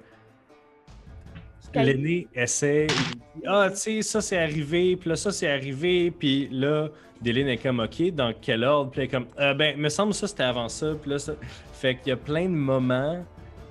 [1.75, 2.87] L'aîné essaie.
[2.89, 6.89] il dit, Ah, tu sais, ça c'est arrivé, puis là, ça c'est arrivé, puis là,
[7.21, 8.91] Déline est comme, OK, dans quel ordre?
[8.91, 11.35] Puis elle est comme, Euh, ben, me semble ça c'était avant ça, puis là, ça.
[11.73, 13.25] Fait qu'il y a plein de moments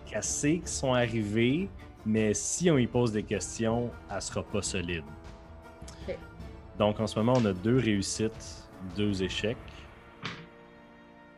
[0.06, 1.70] qu'elle sait qui sont arrivés,
[2.06, 5.04] mais si on lui pose des questions, elle sera pas solide.
[6.78, 9.58] Donc, en ce moment, on a deux réussites, deux échecs.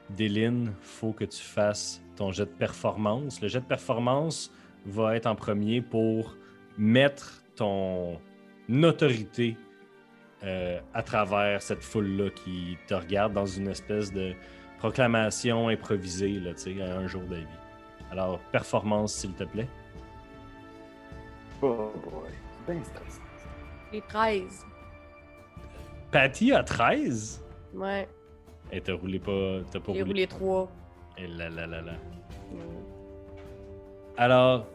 [0.10, 3.42] Déline, faut que tu fasses ton jet de performance.
[3.42, 4.52] Le jet de performance
[4.86, 6.36] va être en premier pour
[6.78, 8.20] mettre ton
[8.84, 9.58] autorité
[10.44, 14.34] euh, à travers cette foule-là qui te regarde dans une espèce de
[14.80, 17.46] proclamation improvisée, là, tu sais, à un jour de vie.
[18.12, 19.68] Alors, performance, s'il te plaît.
[21.62, 22.30] Oh boy,
[22.68, 23.22] c'est bien stressant.
[23.92, 24.66] J'ai 13.
[26.12, 27.44] Patty a 13.
[27.74, 28.08] Ouais.
[28.72, 29.60] Et t'as roulé pas.
[29.72, 30.04] T'as pas J'ai roulé.
[30.04, 30.72] roulé 3.
[31.18, 31.94] Et là là là là.
[34.18, 34.68] Alors,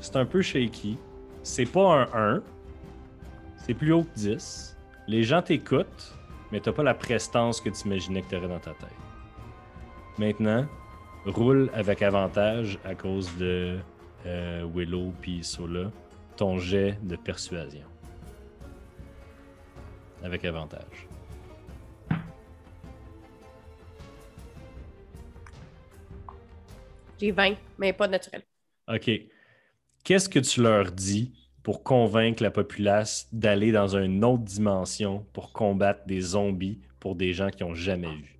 [0.00, 0.98] c'est un peu shaky.
[1.42, 2.42] C'est pas un 1.
[3.56, 4.76] C'est plus haut que 10.
[5.08, 6.16] Les gens t'écoutent,
[6.50, 8.88] mais t'as pas la prestance que tu imaginais que t'aurais dans ta tête.
[10.18, 10.66] Maintenant,
[11.26, 13.78] roule avec avantage à cause de
[14.26, 15.90] euh, Willow puis Sola
[16.36, 17.86] ton jet de persuasion.
[20.22, 21.08] Avec avantage.
[27.20, 28.42] J'ai 20, mais pas naturel.
[28.88, 29.10] OK.
[30.04, 31.32] Qu'est-ce que tu leur dis
[31.62, 37.32] pour convaincre la populace d'aller dans une autre dimension pour combattre des zombies pour des
[37.32, 38.38] gens qui n'ont jamais vu?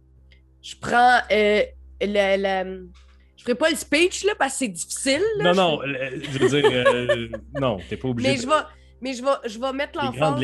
[0.61, 1.63] Je prends euh,
[2.01, 5.23] la, la- Je ferai pas le speech, là, parce que c'est difficile.
[5.39, 5.53] là.
[5.53, 7.29] Non, non, euh, je veux dire, euh,
[7.61, 8.43] non, t'es pas obligé Mais de...
[8.43, 8.55] je vais,
[9.01, 10.41] mais je vais, je vais mettre l'emphase.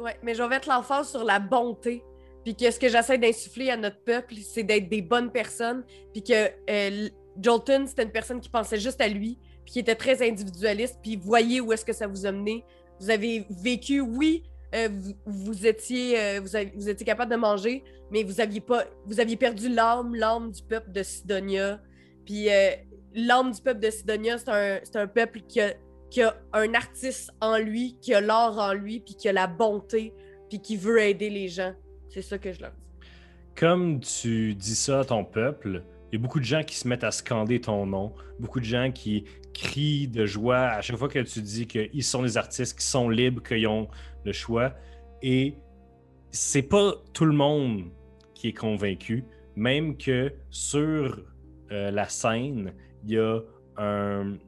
[0.00, 2.02] Ouais, mais je vais mettre l'emphase sur la bonté.
[2.44, 5.84] Puis que ce que j'essaie d'insuffler à notre peuple, c'est d'être des bonnes personnes.
[6.12, 7.08] Puis que euh,
[7.42, 9.38] Jolton, c'était une personne qui pensait juste à lui,
[9.68, 10.98] puis qui était très individualiste.
[11.02, 12.64] Puis voyez où est-ce que ça vous a mené.
[13.00, 14.44] Vous avez vécu, oui,
[14.74, 14.88] euh,
[15.26, 19.68] vous, étiez, euh, vous, étiez capable de manger, mais vous aviez pas, vous aviez perdu
[19.68, 21.82] l'âme, l'âme du peuple de Sidonia.
[22.24, 22.70] Puis euh,
[23.14, 25.74] l'âme du peuple de Sidonia, c'est un, un peuple qui a
[26.10, 29.46] qui a un artiste en lui, qui a l'art en lui, puis qui a la
[29.46, 30.14] bonté,
[30.48, 31.74] puis qui veut aider les gens.
[32.08, 33.08] C'est ça que je leur dis.
[33.54, 36.88] Comme tu dis ça à ton peuple, il y a beaucoup de gens qui se
[36.88, 41.08] mettent à scander ton nom, beaucoup de gens qui crient de joie à chaque fois
[41.08, 43.88] que tu dis qu'ils sont des artistes, qui sont libres, qu'ils ont
[44.24, 44.74] le choix.
[45.22, 45.56] Et
[46.30, 47.84] c'est pas tout le monde
[48.34, 49.24] qui est convaincu,
[49.56, 51.20] même que sur
[51.72, 52.72] euh, la scène,
[53.04, 53.40] il y a
[53.76, 54.38] un,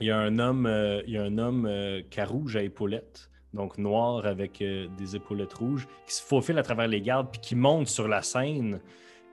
[0.00, 3.30] il y a un homme, euh, il y a un homme euh, carouge à épaulettes,
[3.52, 7.56] donc noir avec des épaulettes rouges, qui se faufile à travers les gardes, puis qui
[7.56, 8.80] monte sur la scène,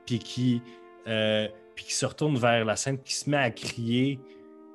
[0.05, 0.61] puis qui,
[1.05, 4.19] puis qui se retourne vers la scène, qui se met à crier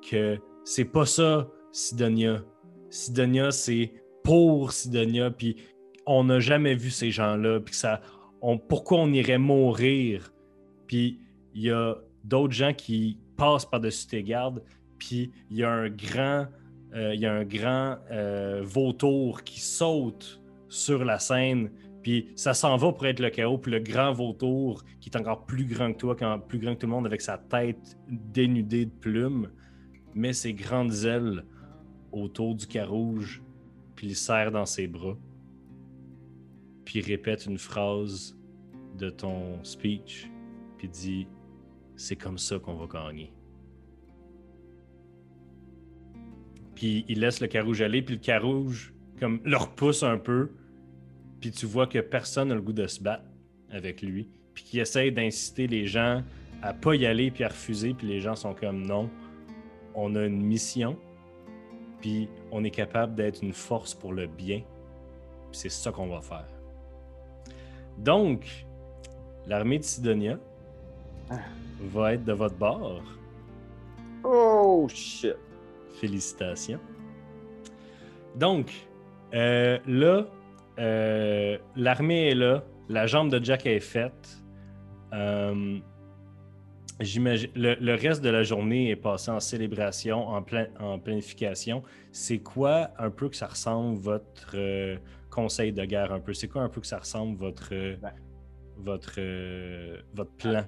[0.09, 2.43] que c'est pas ça, Sidonia.
[2.89, 3.91] Sidonia, c'est
[4.23, 5.55] pour Sidonia, puis
[6.05, 8.01] on n'a jamais vu ces gens-là, puis ça,
[8.67, 10.33] pourquoi on irait mourir?
[10.87, 11.19] Puis
[11.53, 14.63] il y a d'autres gens qui passent par-dessus tes gardes,
[14.97, 16.47] puis il y a un grand,
[16.93, 21.71] euh, y a un grand euh, vautour qui saute sur la scène,
[22.01, 25.45] puis ça s'en va pour être le chaos, puis le grand vautour, qui est encore
[25.45, 26.15] plus grand que toi,
[26.47, 29.49] plus grand que tout le monde, avec sa tête dénudée de plumes,
[30.15, 31.45] met ses grandes ailes
[32.11, 33.41] autour du carouge,
[33.95, 35.15] puis il serre dans ses bras
[36.91, 38.37] puis répète une phrase
[38.97, 40.29] de ton speech,
[40.77, 41.27] puis dit
[41.95, 43.31] C'est comme ça qu'on va gagner.
[46.75, 50.51] Puis il laisse le carouge aller, puis le carouge, comme, le repousse un peu,
[51.41, 53.23] puis tu vois que personne n'a le goût de se battre
[53.71, 56.21] avec lui, puis qu'il essaye d'inciter les gens
[56.61, 59.09] à pas y aller, puis à refuser, puis les gens sont comme non,
[59.95, 60.97] on a une mission,
[61.99, 64.59] puis on est capable d'être une force pour le bien,
[65.51, 66.47] puis c'est ça qu'on va faire.
[67.97, 68.65] Donc,
[69.47, 70.37] l'armée de Sidonia
[71.29, 71.39] Ah.
[71.81, 73.01] va être de votre bord.
[74.23, 75.35] Oh shit.
[75.99, 76.79] Félicitations.
[78.35, 78.71] Donc,
[79.33, 80.25] euh, là,
[80.81, 82.63] euh, l'armée est là.
[82.89, 84.43] La jambe de Jack est faite.
[85.13, 85.77] Euh,
[86.99, 91.83] le, le reste de la journée est passé en célébration, en, plein, en planification.
[92.11, 94.97] C'est quoi un peu que ça ressemble votre euh,
[95.29, 96.33] conseil de guerre un peu?
[96.33, 98.13] C'est quoi un peu que ça ressemble votre, Ben.
[98.77, 99.19] votre,
[100.13, 100.63] votre plan?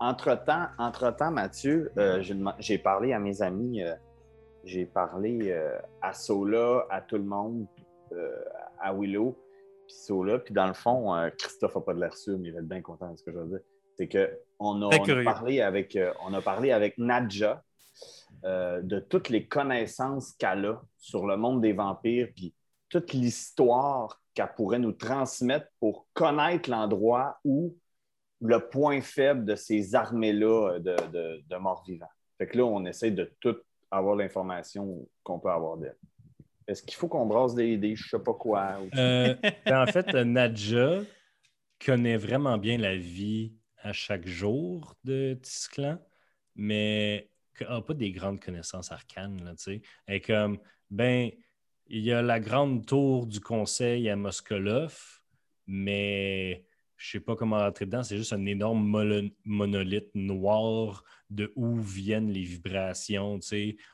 [0.00, 2.22] Entre-temps, entre-temps, Mathieu, euh,
[2.58, 3.82] j'ai parlé à mes amis,
[4.64, 5.54] j'ai parlé
[6.00, 7.66] à Sola, à tout le monde,
[8.80, 9.36] à Willow,
[9.90, 12.52] puis Sola, puis dans le fond, euh, Christophe n'a pas de l'air sûr, mais il
[12.52, 13.60] va être bien content de ce que je veux dire.
[13.98, 17.62] C'est qu'on a, on a parlé avec, euh, on a parlé avec Nadja
[18.44, 22.54] euh, de toutes les connaissances qu'elle a sur le monde des vampires, puis
[22.88, 27.76] toute l'histoire qu'elle pourrait nous transmettre pour connaître l'endroit où
[28.40, 32.06] le point faible de ces armées-là de, de, de morts-vivants.
[32.38, 33.56] Fait que là, on essaie de tout
[33.90, 35.98] avoir l'information qu'on peut avoir d'elle.
[36.70, 38.78] Est-ce qu'il faut qu'on brasse des, des je sais pas quoi?
[38.94, 39.34] Euh,
[39.66, 41.00] ben, en fait, euh, Nadja
[41.84, 45.98] connaît vraiment bien la vie à chaque jour de Tisclan,
[46.54, 47.28] mais
[47.60, 49.42] n'a pas des grandes connaissances arcanes.
[49.44, 49.82] Là, tu sais.
[50.06, 50.58] Elle est comme,
[50.90, 51.30] ben,
[51.88, 55.20] il y a la grande tour du conseil à Moskolov,
[55.66, 56.64] mais
[57.00, 58.02] je sais pas comment rentrer dedans.
[58.02, 58.86] C'est juste un énorme
[59.46, 63.40] monolithe noir de où viennent les vibrations.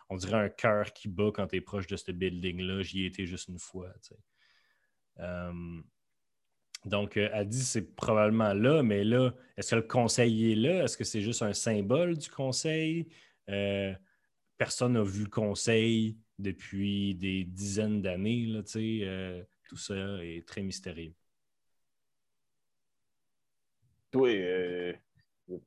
[0.08, 2.82] On dirait un cœur qui bat quand tu es proche de ce building-là.
[2.82, 3.92] J'y ai été juste une fois.
[5.20, 5.80] Euh,
[6.84, 10.82] donc, euh, dit c'est probablement là, mais là, est-ce que le conseil est là?
[10.82, 13.06] Est-ce que c'est juste un symbole du conseil?
[13.48, 13.94] Euh,
[14.58, 18.52] personne n'a vu le conseil depuis des dizaines d'années.
[19.68, 19.94] tout ça
[20.24, 21.14] est très mystérieux.
[24.10, 24.92] Toi, euh,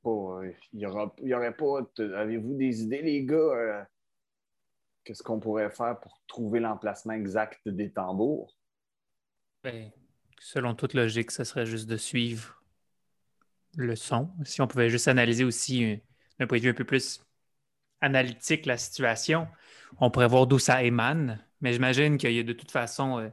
[0.04, 1.82] pas, euh, il y aura, il y aurait pas.
[2.16, 3.36] Avez-vous des idées, les gars?
[3.38, 3.84] euh,
[5.04, 8.56] Qu'est-ce qu'on pourrait faire pour trouver l'emplacement exact des tambours?
[9.64, 9.90] Ben,
[10.42, 12.62] selon toute logique, ce serait juste de suivre
[13.78, 14.30] le son.
[14.44, 15.98] Si on pouvait juste analyser aussi euh,
[16.40, 17.22] d'un point de vue un peu plus
[18.02, 19.48] analytique la situation,
[20.00, 21.46] on pourrait voir d'où ça émane.
[21.62, 23.30] Mais j'imagine qu'il y a de toute façon euh,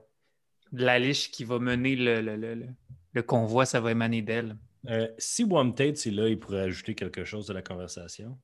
[0.73, 2.69] de la liche qui va mener le- le- le-
[3.15, 4.57] le convoi, ça va émaner d'elle.
[4.89, 8.39] Euh, si Wamtate est là, il pourrait ajouter quelque chose de la conversation.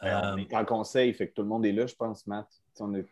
[0.00, 2.26] Ben, on Euh, est en conseil, fait que tout le monde est là, je pense,
[2.26, 2.48] Matt.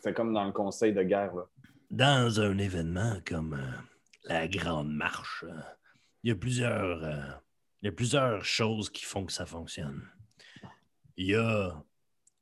[0.00, 1.34] C'est comme dans le conseil de guerre.
[1.34, 1.44] Là.
[1.90, 3.72] Dans un événement comme euh,
[4.24, 5.60] la Grande Marche, euh,
[6.22, 7.30] il y a plusieurs, euh,
[7.82, 10.02] il y a plusieurs choses qui font que ça fonctionne.
[11.16, 11.82] Il y a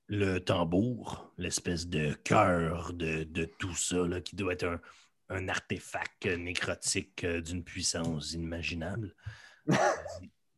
[0.09, 4.81] le tambour, l'espèce de cœur de, de tout ça, là, qui doit être un,
[5.31, 9.15] un artefact nécrotique d'une puissance inimaginable,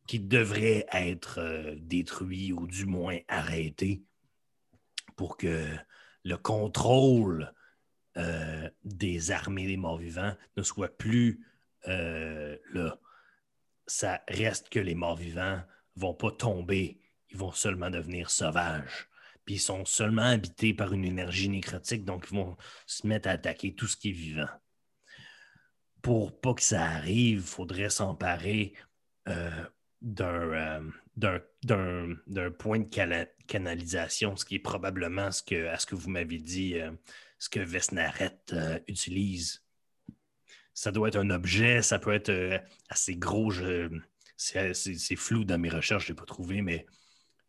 [0.07, 4.03] qui devrait être euh, détruit ou du moins arrêté
[5.15, 5.65] pour que
[6.23, 7.53] le contrôle
[8.17, 11.45] euh, des armées des morts-vivants ne soit plus
[11.87, 12.97] euh, là.
[13.85, 15.61] Ça reste que les morts-vivants
[15.95, 16.99] vont pas tomber,
[17.29, 19.07] ils vont seulement devenir sauvages.
[19.45, 23.31] Puis ils sont seulement habités par une énergie nécrotique, donc ils vont se mettre à
[23.31, 24.49] attaquer tout ce qui est vivant.
[26.01, 28.73] Pour pas que ça arrive, il faudrait s'emparer
[30.01, 30.81] d'un
[31.15, 31.41] d'un-
[32.27, 36.37] d'un point de canalisation, ce qui est probablement ce que, à ce que vous m'avez
[36.37, 36.91] dit, euh,
[37.39, 39.63] ce que Vesnaret euh, utilise.
[40.75, 42.59] Ça doit être un objet, ça peut être euh,
[42.89, 43.51] assez gros.
[44.37, 46.85] C'est flou dans mes recherches, je ne l'ai pas trouvé, mais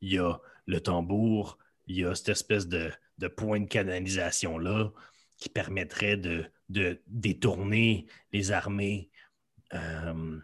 [0.01, 4.91] il y a le tambour, il y a cette espèce de, de point de canalisation-là
[5.37, 9.11] qui permettrait de, de détourner les armées.
[9.75, 10.41] Euh,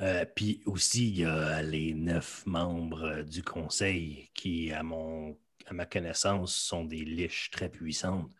[0.00, 5.38] euh, Puis aussi, il y a les neuf membres euh, du conseil qui, à, mon,
[5.66, 8.30] à ma connaissance, sont des liches très puissantes.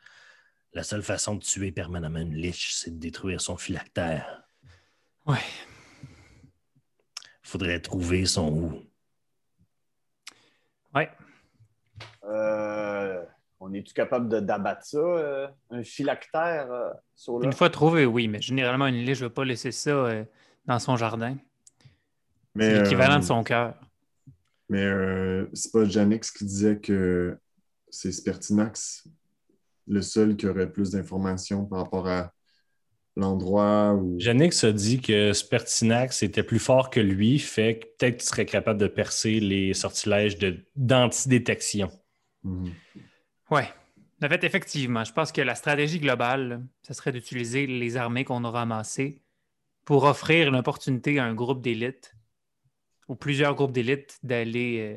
[0.73, 4.45] La seule façon de tuer permanemment une liche, c'est de détruire son phylactère.
[5.27, 5.39] Ouais.
[7.43, 8.83] Faudrait trouver son où.
[10.95, 11.11] Ouais.
[12.25, 13.25] Euh,
[13.59, 17.47] on est-tu capable de d'abattre ça, euh, un phylactère, euh, Sola?
[17.47, 20.25] Une fois trouvé, oui, mais généralement, une liche, ne vais pas laisser ça euh,
[20.65, 21.37] dans son jardin.
[22.55, 23.75] Mais, C'est l'équivalent euh, de son cœur.
[24.69, 27.37] Mais euh, c'est pas Janix qui disait que
[27.91, 29.09] c'est Spertinax
[29.87, 32.33] le seul qui aurait plus d'informations par rapport à
[33.17, 34.15] l'endroit où.
[34.21, 38.47] Janix a dit que Spertinax était plus fort que lui, fait que peut-être qu'il serait
[38.47, 41.91] capable de percer les sortilèges de- d'antidétection.
[42.45, 42.71] Mhm.
[43.51, 43.63] Oui.
[44.23, 48.45] En fait, effectivement, je pense que la stratégie globale, ce serait d'utiliser les armées qu'on
[48.45, 49.23] aura amassées
[49.85, 52.15] pour offrir l'opportunité à un groupe d'élite
[53.11, 54.97] ou plusieurs groupes d'élite d'aller euh,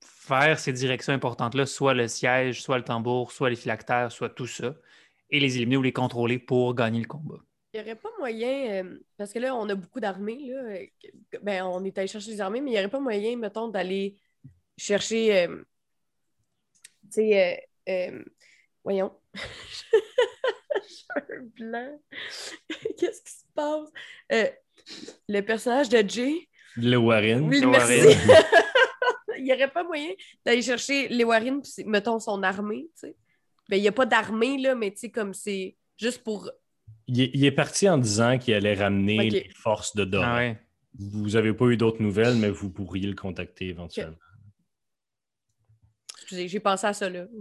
[0.00, 4.46] faire ces directions importantes-là, soit le siège, soit le tambour, soit les phylactères, soit tout
[4.46, 4.74] ça,
[5.28, 7.36] et les éliminer ou les contrôler pour gagner le combat.
[7.74, 10.78] Il n'y aurait pas moyen, euh, parce que là, on a beaucoup d'armées, là.
[11.42, 14.16] ben, on est allé chercher les armées, mais il n'y aurait pas moyen, mettons, d'aller
[14.78, 15.62] chercher, euh,
[17.10, 18.24] tu sais, euh,
[18.82, 19.12] voyons.
[19.92, 22.00] J'ai un blanc.
[22.98, 23.90] Qu'est-ce qui se passe?
[25.28, 26.48] Le personnage de Jay.
[26.76, 27.48] Le Warren.
[27.48, 27.92] Oui, Le merci.
[28.00, 28.44] Warren.
[29.38, 30.10] il n'y aurait pas moyen
[30.44, 33.16] d'aller chercher les Warren, puis mettons, son armée, tu sais.
[33.68, 36.50] Ben, il n'y a pas d'armée, là, mais tu sais, comme c'est juste pour
[37.06, 40.32] Il, est- il est parti en disant qu'il allait ramener les forces de Dora.
[40.34, 40.58] Ah ouais.
[40.98, 44.16] Vous n'avez pas eu d'autres nouvelles, mais vous pourriez le contacter éventuellement.
[46.16, 47.26] Excusez, j'ai pensé à ça là.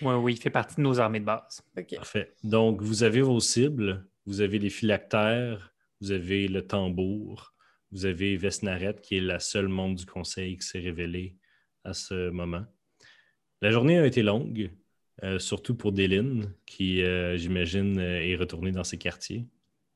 [0.00, 1.62] Oui, oui, il fait partie de nos armées de base.
[1.78, 1.94] OK.
[1.94, 2.34] Parfait.
[2.42, 4.04] Donc, vous avez vos cibles.
[4.26, 5.71] Vous avez les phylactères,
[6.02, 7.54] vous avez le tambour,
[7.92, 11.36] vous avez Vesnaret, qui est la seule membre du conseil qui s'est révélée
[11.84, 12.64] à ce moment.
[13.60, 14.72] La journée a été longue,
[15.22, 19.46] euh, surtout pour Déline, qui, euh, j'imagine, euh, est retournée dans ses quartiers.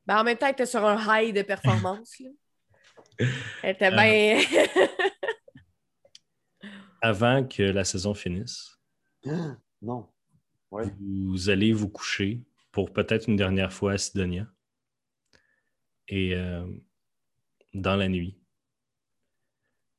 [0.07, 2.21] Ben, en même temps, elle était sur un high de performance.
[2.21, 2.31] là.
[3.65, 3.91] Elle était Euh.
[3.91, 4.39] bien.
[7.03, 8.79] Avant que la saison finisse,
[9.83, 10.09] Non.
[10.71, 10.85] Ouais.
[11.01, 12.43] vous allez vous coucher
[12.73, 14.47] pour peut-être une dernière fois à Sidonia.
[16.09, 16.67] Et euh,
[17.75, 18.39] dans la nuit,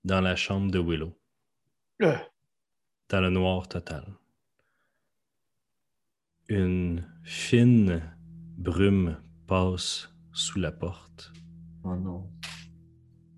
[0.04, 1.14] dans la chambre de Willow,
[2.02, 2.16] Euh,
[3.10, 4.06] dans le noir total,
[6.50, 8.02] une fine
[8.58, 11.34] brume passe sous la porte.
[11.84, 12.30] Oh non.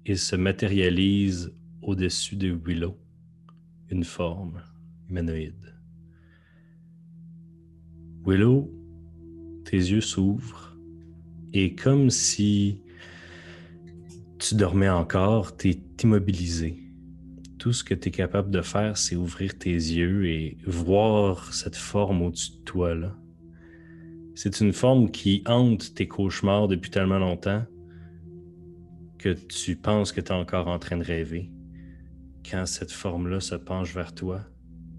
[0.06, 1.54] et se matérialise
[1.84, 2.98] au-dessus de Willow,
[3.90, 4.64] une forme
[5.08, 5.76] humanoïde.
[8.26, 8.72] Willow,
[9.66, 10.69] tes yeux s'ouvrent
[11.54, 12.82] et comme si
[14.38, 16.84] tu dormais encore, tu es immobilisé.
[17.58, 21.76] Tout ce que tu es capable de faire, c'est ouvrir tes yeux et voir cette
[21.76, 22.96] forme au-dessus de toi.
[22.96, 23.18] là.
[24.36, 27.66] C'est une forme qui hante tes cauchemars depuis tellement longtemps
[29.18, 31.52] que tu penses que tu es encore en train de rêver.
[32.50, 34.40] Quand cette forme-là se penche vers toi,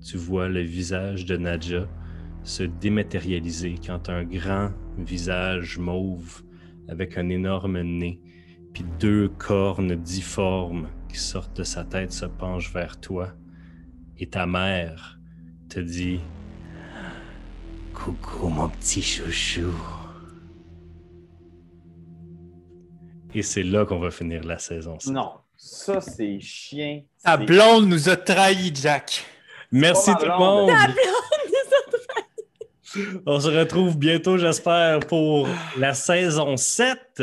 [0.05, 1.89] tu vois le visage de Nadja
[2.43, 6.43] se dématérialiser quand un grand visage mauve
[6.89, 8.21] avec un énorme nez,
[8.73, 13.33] puis deux cornes difformes qui sortent de sa tête se penchent vers toi.
[14.19, 15.19] Et ta mère
[15.69, 16.21] te dit
[17.95, 19.73] Coucou, mon petit chouchou.
[23.35, 24.99] Et c'est là qu'on va finir la saison.
[25.07, 25.33] Non.
[25.57, 27.03] Ça, c'est chien.
[27.23, 29.25] Ta blonde nous a trahis, Jack.
[29.71, 30.71] Merci tout le monde!
[33.27, 37.23] On se retrouve bientôt, j'espère, pour la saison 7.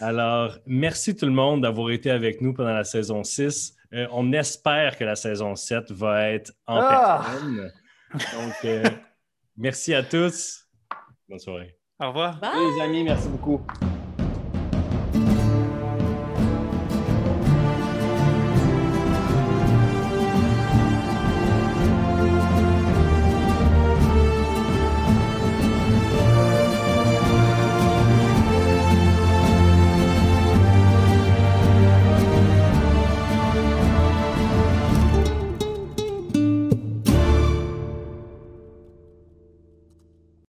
[0.00, 3.74] Alors, merci tout le monde d'avoir été avec nous pendant la saison 6.
[3.94, 7.24] Euh, on espère que la saison 7 va être en Ah!
[7.24, 7.72] personne.
[8.12, 8.82] Donc, euh,
[9.56, 10.66] merci à tous.
[11.28, 11.74] Bonne soirée.
[12.00, 12.38] Au revoir.
[12.38, 12.50] Bye!
[12.76, 13.60] Les amis, merci beaucoup.